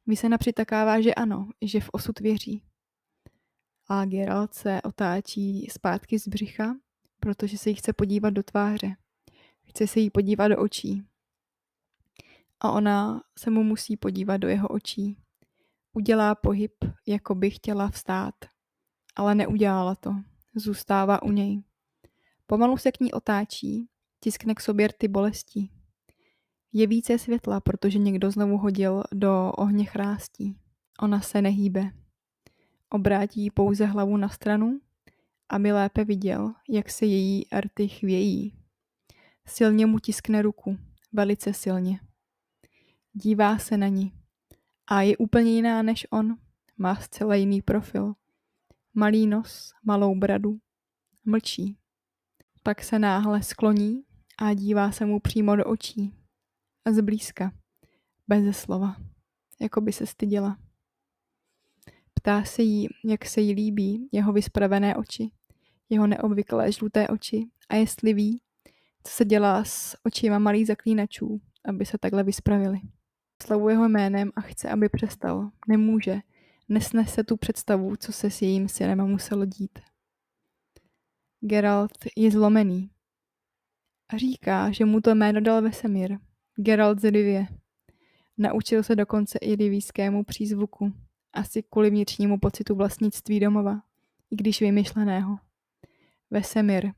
Vy 0.07 0.17
se 0.17 0.29
napřitakává, 0.29 1.01
že 1.01 1.15
ano, 1.15 1.51
že 1.63 1.81
v 1.81 1.89
osud 1.93 2.21
věří. 2.21 2.65
A 3.89 4.05
Geralt 4.05 4.55
se 4.55 4.83
otáčí 4.83 5.67
zpátky 5.71 6.19
z 6.19 6.29
břicha, 6.29 6.77
protože 7.21 7.59
se 7.59 7.71
jí 7.71 7.77
chce 7.77 7.93
podívat 7.93 8.31
do 8.31 8.43
tváře. 8.43 8.97
Chce 9.73 9.87
se 9.87 10.01
jí 10.01 10.11
podívat 10.11 10.49
do 10.49 10.59
očí. 10.59 11.03
A 12.61 12.71
ona 12.71 13.23
se 13.39 13.51
mu 13.51 13.65
musí 13.65 13.97
podívat 13.97 14.37
do 14.37 14.49
jeho 14.49 14.69
očí. 14.69 15.17
Udělá 15.93 16.35
pohyb, 16.35 16.73
jako 17.07 17.35
by 17.35 17.51
chtěla 17.51 17.89
vstát. 17.89 18.35
Ale 19.17 19.35
neudělala 19.35 19.95
to. 19.95 20.15
Zůstává 20.55 21.23
u 21.23 21.31
něj. 21.31 21.63
Pomalu 22.47 22.77
se 22.77 22.93
k 22.93 23.01
ní 23.01 23.13
otáčí, 23.13 23.89
tiskne 24.21 24.55
k 24.55 24.61
sobě 24.61 24.89
rty 24.89 25.09
bolestí. 25.09 25.71
Je 26.73 26.87
více 26.87 27.19
světla, 27.19 27.61
protože 27.61 27.99
někdo 27.99 28.31
znovu 28.31 28.59
hodil 28.59 29.03
do 29.13 29.53
ohně 29.53 29.85
chrástí. 29.85 30.57
Ona 31.01 31.21
se 31.21 31.43
nehýbe. 31.43 31.91
Obrátí 32.91 33.51
pouze 33.51 33.87
hlavu 33.87 34.17
na 34.17 34.29
stranu, 34.29 34.81
aby 35.49 35.73
lépe 35.73 36.05
viděl, 36.05 36.55
jak 36.69 36.91
se 36.91 37.07
její 37.07 37.47
rty 37.61 37.89
chvějí. 37.89 38.62
Silně 39.47 39.87
mu 39.87 39.99
tiskne 39.99 40.43
ruku, 40.43 40.79
velice 41.13 41.53
silně. 41.53 42.01
Dívá 43.13 43.59
se 43.59 43.77
na 43.77 43.89
ní. 43.89 44.13
A 44.87 45.03
je 45.03 45.17
úplně 45.17 45.51
jiná 45.51 45.83
než 45.83 46.07
on. 46.11 46.37
Má 46.79 46.97
zcela 46.97 47.35
jiný 47.35 47.63
profil. 47.63 48.15
Malý 48.95 49.27
nos, 49.27 49.73
malou 49.85 50.15
bradu. 50.15 50.59
Mlčí. 51.25 51.79
Pak 52.63 52.83
se 52.85 52.99
náhle 52.99 53.43
skloní 53.43 54.05
a 54.39 54.55
dívá 54.55 54.93
se 54.93 55.07
mu 55.07 55.21
přímo 55.21 55.57
do 55.57 55.65
očí. 55.65 56.15
A 56.85 56.93
zblízka. 56.93 57.53
Beze 58.29 58.53
slova. 58.53 58.97
Jako 59.61 59.81
by 59.81 59.93
se 59.93 60.07
styděla. 60.07 60.59
Ptá 62.15 62.45
se 62.45 62.63
jí, 62.63 62.89
jak 63.05 63.25
se 63.25 63.41
jí 63.41 63.53
líbí 63.53 64.09
jeho 64.13 64.33
vyspravené 64.33 64.97
oči, 64.97 65.31
jeho 65.89 66.07
neobvyklé 66.07 66.73
žluté 66.73 67.09
oči 67.09 67.51
a 67.69 67.77
jestli 67.77 68.15
ví, 68.15 68.43
co 69.05 69.12
se 69.12 69.25
dělá 69.25 69.65
s 69.65 69.97
očima 70.05 70.38
malých 70.38 70.67
zaklínačů, 70.67 71.41
aby 71.65 71.87
se 71.87 71.99
takhle 71.99 72.23
vyspravili. 72.23 72.81
Slavuje 73.43 73.77
ho 73.77 73.88
jménem 73.88 74.33
a 74.37 74.41
chce, 74.41 74.71
aby 74.71 74.88
přestal. 74.88 75.51
Nemůže. 75.69 76.21
Nesnese 76.69 77.25
tu 77.25 77.37
představu, 77.37 77.97
co 77.97 78.12
se 78.12 78.31
s 78.31 78.43
jejím 78.43 78.69
synem 78.69 79.07
muselo 79.07 79.45
dít. 79.45 79.79
Geralt 81.41 81.93
je 82.17 82.31
zlomený. 82.31 82.91
A 84.09 84.19
říká, 84.19 84.71
že 84.71 84.85
mu 84.85 85.01
to 85.01 85.15
jméno 85.15 85.41
dal 85.41 85.62
Vesemir. 85.62 86.19
Geralt 86.57 87.01
z 87.01 87.11
Rivie. 87.11 87.47
Naučil 88.38 88.83
se 88.83 88.97
dokonce 88.97 89.38
i 89.38 89.57
rivískému 89.57 90.25
přízvuku. 90.25 90.93
Asi 91.33 91.62
kvůli 91.62 91.91
vnitřnímu 91.91 92.38
pocitu 92.38 92.75
vlastnictví 92.75 93.41
domova, 93.41 93.83
i 94.31 94.37
když 94.37 94.61
vymyšleného. 94.61 95.37
Vesemir 96.31 96.93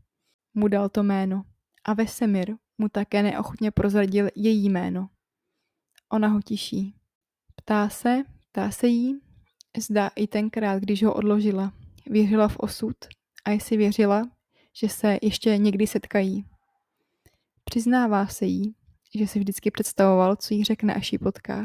mu 0.54 0.68
dal 0.68 0.88
to 0.88 1.02
jméno 1.02 1.44
a 1.84 1.94
Vesemir 1.94 2.56
mu 2.78 2.88
také 2.88 3.22
neochotně 3.22 3.70
prozradil 3.70 4.28
její 4.34 4.68
jméno. 4.68 5.08
Ona 6.08 6.28
ho 6.28 6.40
tiší. 6.42 6.94
Ptá 7.56 7.88
se, 7.88 8.22
ptá 8.52 8.70
se 8.70 8.86
jí, 8.86 9.20
zda 9.78 10.10
i 10.16 10.26
tenkrát, 10.26 10.78
když 10.78 11.02
ho 11.02 11.14
odložila, 11.14 11.72
věřila 12.06 12.48
v 12.48 12.56
osud 12.56 12.96
a 13.44 13.50
jestli 13.50 13.76
věřila, 13.76 14.30
že 14.72 14.88
se 14.88 15.18
ještě 15.22 15.58
někdy 15.58 15.86
setkají. 15.86 16.44
Přiznává 17.64 18.26
se 18.26 18.46
jí, 18.46 18.74
že 19.14 19.26
si 19.26 19.38
vždycky 19.38 19.70
představoval, 19.70 20.36
co 20.36 20.54
jí 20.54 20.64
řekne, 20.64 20.94
až 20.94 21.12
ji 21.12 21.18
potká. 21.18 21.62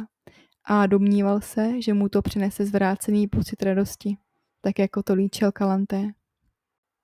A 0.63 0.87
domníval 0.87 1.41
se, 1.41 1.81
že 1.81 1.93
mu 1.93 2.09
to 2.09 2.21
přinese 2.21 2.65
zvrácený 2.65 3.27
pocit 3.27 3.63
radosti, 3.63 4.17
tak 4.61 4.79
jako 4.79 5.03
to 5.03 5.13
líčil 5.13 5.51
Kalanté. 5.51 6.11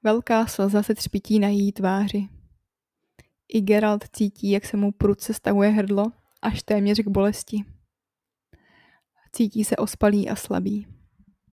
Velká 0.03 0.47
slza 0.47 0.83
se 0.83 0.95
třpití 0.95 1.39
na 1.39 1.47
její 1.47 1.71
tváři. 1.71 2.34
I 3.47 3.61
Geralt 3.61 4.03
cítí, 4.13 4.51
jak 4.51 4.65
se 4.65 4.77
mu 4.77 4.91
prudce 4.91 5.33
stavuje 5.33 5.69
hrdlo, 5.69 6.11
až 6.41 6.63
téměř 6.63 6.99
k 6.99 7.07
bolesti. 7.07 7.65
Cítí 9.31 9.63
se 9.63 9.75
ospalý 9.75 10.29
a 10.29 10.35
slabý. 10.35 10.87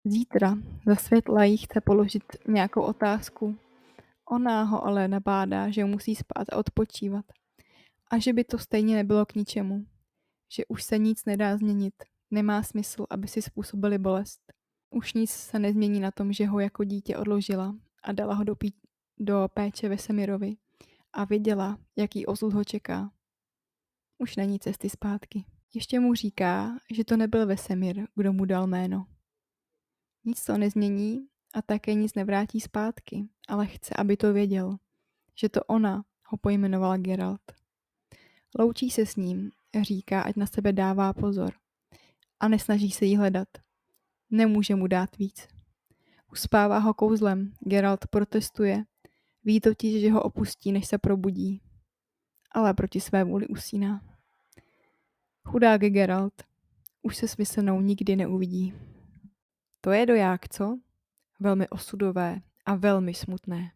Zítra 0.06 0.56
za 0.88 0.96
světla 0.96 1.44
jí 1.44 1.58
chce 1.58 1.82
položit 1.82 2.24
nějakou 2.48 2.82
otázku. 2.82 3.58
Ona 4.30 4.64
ho 4.64 4.86
ale 4.86 5.08
nabádá, 5.08 5.70
že 5.70 5.86
musí 5.86 6.16
spát 6.16 6.50
a 6.52 6.58
odpočívat. 6.58 7.26
A 8.12 8.18
že 8.18 8.34
by 8.34 8.44
to 8.44 8.58
stejně 8.58 8.96
nebylo 8.96 9.26
k 9.26 9.36
ničemu. 9.36 9.86
Že 10.56 10.66
už 10.66 10.84
se 10.84 10.98
nic 10.98 11.26
nedá 11.26 11.58
změnit. 11.58 11.94
Nemá 12.32 12.64
smysl, 12.64 13.06
aby 13.10 13.28
si 13.28 13.42
způsobili 13.42 13.98
bolest. 13.98 14.42
Už 14.90 15.14
nic 15.14 15.32
se 15.32 15.60
nezmění 15.60 16.00
na 16.00 16.12
tom, 16.12 16.34
že 16.34 16.46
ho 16.46 16.60
jako 16.60 16.84
dítě 16.84 17.18
odložila 17.18 17.76
a 18.04 18.12
dala 18.12 18.34
ho 18.34 18.44
do, 18.44 18.56
pí- 18.56 18.74
do 19.20 19.48
péče 19.54 19.90
Vesemirovi 19.90 20.56
a 21.14 21.26
věděla, 21.26 21.78
jaký 21.96 22.26
osud 22.26 22.54
ho 22.54 22.64
čeká. 22.64 23.12
Už 24.18 24.36
není 24.36 24.60
cesty 24.60 24.90
zpátky. 24.90 25.46
Ještě 25.74 26.00
mu 26.00 26.14
říká, 26.14 26.80
že 26.94 27.04
to 27.04 27.18
nebyl 27.18 27.46
Vesemir, 27.46 28.08
kdo 28.16 28.34
mu 28.34 28.46
dal 28.46 28.68
jméno. 28.68 29.06
Nic 30.26 30.46
to 30.46 30.58
nezmění 30.58 31.28
a 31.54 31.62
také 31.62 31.94
nic 31.94 32.14
nevrátí 32.14 32.62
zpátky, 32.62 33.30
ale 33.48 33.68
chce, 33.68 33.96
aby 33.98 34.18
to 34.18 34.34
věděl, 34.34 34.78
že 35.36 35.50
to 35.50 35.64
ona 35.64 36.06
ho 36.26 36.38
pojmenovala 36.38 36.98
Geralt. 36.98 37.42
Loučí 38.60 38.90
se 38.90 39.06
s 39.06 39.16
ním, 39.16 39.52
říká, 39.82 40.22
ať 40.22 40.36
na 40.36 40.46
sebe 40.46 40.74
dává 40.74 41.14
pozor 41.14 41.54
a 42.40 42.48
nesnaží 42.48 42.92
se 42.92 43.06
jí 43.06 43.18
hledat. 43.18 43.48
Nemůže 44.30 44.76
mu 44.76 44.88
dát 44.88 45.18
víc. 45.18 45.48
Uspává 46.32 46.78
ho 46.78 46.94
kouzlem, 46.94 47.54
Geralt 47.60 48.08
protestuje. 48.08 48.84
Ví 49.44 49.60
totiž, 49.60 50.02
že 50.02 50.12
ho 50.12 50.24
opustí, 50.24 50.72
než 50.72 50.88
se 50.88 50.98
probudí. 50.98 51.62
Ale 52.52 52.74
proti 52.74 53.02
své 53.02 53.24
vůli 53.24 53.48
usíná. 53.48 54.02
Chudák 55.48 55.82
Geralt. 55.82 56.34
Už 57.02 57.18
se 57.18 57.28
s 57.28 57.62
nikdy 57.82 58.16
neuvidí. 58.16 58.74
To 59.82 59.92
je 59.92 60.06
doják, 60.06 60.50
co? 60.50 60.80
Velmi 61.40 61.70
osudové 61.70 62.42
a 62.66 62.76
velmi 62.76 63.14
smutné. 63.14 63.72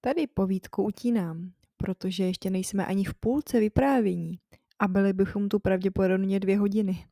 Tady 0.00 0.26
povídku 0.26 0.82
utínám, 0.82 1.52
protože 1.76 2.24
ještě 2.24 2.50
nejsme 2.50 2.86
ani 2.86 3.04
v 3.04 3.14
půlce 3.14 3.60
vyprávění 3.60 4.38
a 4.78 4.88
byli 4.88 5.12
bychom 5.12 5.48
tu 5.48 5.58
pravděpodobně 5.58 6.40
dvě 6.40 6.58
hodiny. 6.58 7.06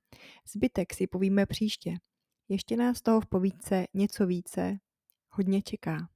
Zbytek 0.53 0.95
si 0.95 1.07
povíme 1.07 1.47
příště. 1.47 1.95
Ještě 2.49 2.77
nás 2.77 3.03
toho 3.03 3.21
v 3.21 3.27
povídce 3.27 3.87
něco 3.95 4.27
více 4.27 4.79
hodně 5.31 5.63
čeká. 5.63 6.09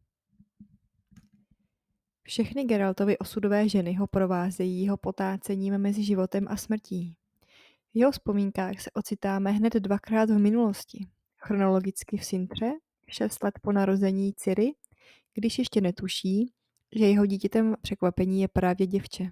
Všechny 2.26 2.64
Geraltovy 2.64 3.18
osudové 3.18 3.68
ženy 3.68 3.94
ho 3.94 4.06
provázejí 4.06 4.82
jeho 4.82 4.96
potácením 4.96 5.78
mezi 5.78 6.04
životem 6.04 6.46
a 6.50 6.56
smrtí. 6.56 7.16
V 7.92 7.96
jeho 7.96 8.12
vzpomínkách 8.12 8.80
se 8.80 8.90
ocitáme 8.90 9.50
hned 9.50 9.74
dvakrát 9.74 10.30
v 10.30 10.38
minulosti. 10.38 11.06
Chronologicky 11.37 12.16
v 12.16 12.24
Sintře, 12.24 12.72
šest 13.08 13.42
let 13.42 13.54
po 13.62 13.72
narození 13.72 14.32
Ciry, 14.34 14.72
když 15.34 15.58
ještě 15.58 15.80
netuší, 15.80 16.52
že 16.96 17.06
jeho 17.06 17.26
dítětem 17.26 17.74
překvapení 17.82 18.40
je 18.40 18.48
právě 18.48 18.87
děvče. 18.87 19.30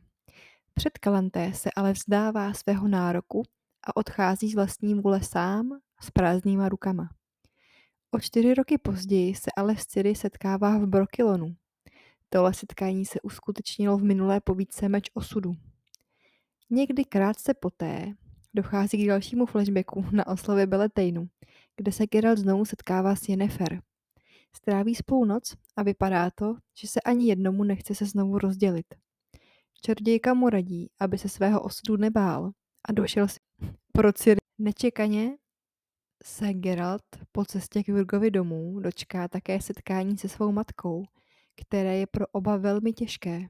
Před 0.74 0.98
Kalanté 0.98 1.52
se 1.54 1.70
ale 1.76 1.92
vzdává 1.92 2.52
svého 2.52 2.88
nároku 2.88 3.42
a 3.86 3.96
odchází 3.96 4.50
z 4.50 4.54
vlastní 4.54 4.94
vůle 4.94 5.22
sám 5.22 5.80
s 6.00 6.10
prázdnýma 6.10 6.68
rukama. 6.68 7.08
O 8.10 8.20
čtyři 8.20 8.54
roky 8.54 8.78
později 8.78 9.34
se 9.34 9.50
ale 9.56 9.76
s 9.76 9.86
Ciri 9.86 10.14
setkává 10.14 10.78
v 10.78 10.86
Brokilonu. 10.86 11.56
Tohle 12.32 12.54
setkání 12.54 13.04
se 13.04 13.20
uskutečnilo 13.20 13.98
v 13.98 14.02
minulé 14.02 14.40
povídce 14.40 14.88
Meč 14.88 15.10
osudu. 15.14 15.56
Někdy 16.70 17.04
krátce 17.04 17.54
poté 17.54 18.14
dochází 18.54 19.04
k 19.04 19.08
dalšímu 19.08 19.46
flashbacku 19.46 20.04
na 20.12 20.26
oslavě 20.26 20.66
Beletejnu, 20.66 21.28
kde 21.76 21.92
se 21.92 22.06
Geralt 22.06 22.38
znovu 22.38 22.64
setkává 22.64 23.16
s 23.16 23.28
Yennefer. 23.28 23.82
Stráví 24.56 24.94
spolu 24.94 25.24
noc 25.24 25.56
a 25.76 25.82
vypadá 25.82 26.30
to, 26.30 26.54
že 26.78 26.88
se 26.88 27.00
ani 27.00 27.28
jednomu 27.28 27.64
nechce 27.64 27.94
se 27.94 28.06
znovu 28.06 28.38
rozdělit. 28.38 28.86
Čarodějka 29.82 30.34
mu 30.34 30.48
radí, 30.48 30.90
aby 31.00 31.18
se 31.18 31.28
svého 31.28 31.62
osudu 31.62 31.96
nebál 31.96 32.50
a 32.88 32.92
došel 32.92 33.28
si 33.28 33.38
pro 33.92 34.12
Ciri. 34.12 34.36
Nečekaně 34.58 35.36
se 36.24 36.52
Geralt 36.54 37.04
po 37.32 37.44
cestě 37.44 37.82
k 37.82 37.88
Virgovi 37.88 38.30
domů 38.30 38.80
dočká 38.80 39.28
také 39.28 39.60
setkání 39.60 40.18
se 40.18 40.28
svou 40.28 40.52
matkou, 40.52 41.04
které 41.56 41.96
je 41.96 42.06
pro 42.06 42.26
oba 42.26 42.56
velmi 42.56 42.92
těžké. 42.92 43.48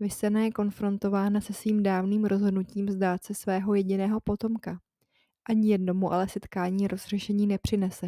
Vysena 0.00 0.40
je 0.40 0.50
konfrontována 0.50 1.40
se 1.40 1.52
svým 1.52 1.82
dávným 1.82 2.24
rozhodnutím 2.24 2.90
zdát 2.90 3.24
se 3.24 3.34
svého 3.34 3.74
jediného 3.74 4.20
potomka. 4.20 4.80
Ani 5.48 5.70
jednomu 5.70 6.12
ale 6.12 6.28
setkání 6.28 6.88
rozřešení 6.88 7.46
nepřinese. 7.46 8.06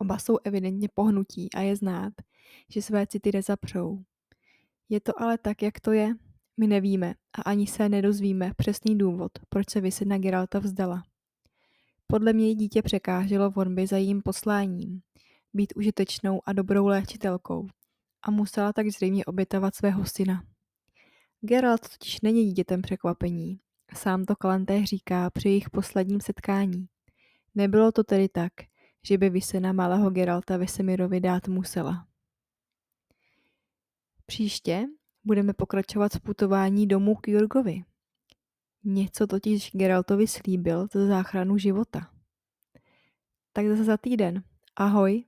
Oba 0.00 0.18
jsou 0.18 0.38
evidentně 0.44 0.88
pohnutí 0.94 1.48
a 1.54 1.60
je 1.60 1.76
znát, 1.76 2.12
že 2.68 2.82
své 2.82 3.06
city 3.06 3.30
nezapřou. 3.34 4.02
Je 4.88 5.00
to 5.00 5.22
ale 5.22 5.38
tak, 5.38 5.62
jak 5.62 5.80
to 5.80 5.92
je? 5.92 6.14
My 6.56 6.66
nevíme 6.66 7.14
a 7.38 7.42
ani 7.42 7.66
se 7.66 7.88
nedozvíme 7.88 8.52
přesný 8.56 8.98
důvod, 8.98 9.32
proč 9.48 9.70
se 9.70 9.80
Vysena 9.80 10.18
Geralta 10.18 10.58
vzdala. 10.58 11.02
Podle 12.06 12.32
mě 12.32 12.54
dítě 12.54 12.82
překáželo 12.82 13.50
vonby 13.50 13.86
za 13.86 13.96
jím 13.96 14.22
posláním, 14.22 15.00
být 15.54 15.72
užitečnou 15.76 16.40
a 16.46 16.52
dobrou 16.52 16.86
léčitelkou 16.86 17.66
a 18.22 18.30
musela 18.30 18.72
tak 18.72 18.88
zřejmě 18.88 19.24
obětovat 19.24 19.74
svého 19.74 20.04
syna. 20.04 20.44
Geralt 21.40 21.88
totiž 21.88 22.20
není 22.20 22.44
dítětem 22.44 22.82
překvapení. 22.82 23.60
Sám 23.94 24.24
to 24.24 24.36
Kalanté 24.36 24.86
říká 24.86 25.30
při 25.30 25.48
jejich 25.48 25.70
posledním 25.70 26.20
setkání. 26.20 26.86
Nebylo 27.54 27.92
to 27.92 28.04
tedy 28.04 28.28
tak, 28.28 28.52
že 29.06 29.18
by 29.18 29.30
Vysena 29.30 29.72
malého 29.72 30.10
Geralta 30.10 30.56
Vesemirovi 30.56 31.20
dát 31.20 31.48
musela. 31.48 32.06
Příště 34.26 34.84
budeme 35.24 35.52
pokračovat 35.52 36.12
v 36.12 36.20
putování 36.20 36.86
domů 36.86 37.14
k 37.14 37.28
Jurgovi. 37.28 37.84
Něco 38.84 39.26
totiž 39.26 39.70
Geraltovi 39.74 40.26
slíbil 40.26 40.86
za 40.92 41.06
záchranu 41.06 41.58
života. 41.58 42.10
Tak 43.52 43.66
zase 43.66 43.84
za 43.84 43.96
týden. 43.96 44.42
Ahoj. 44.76 45.24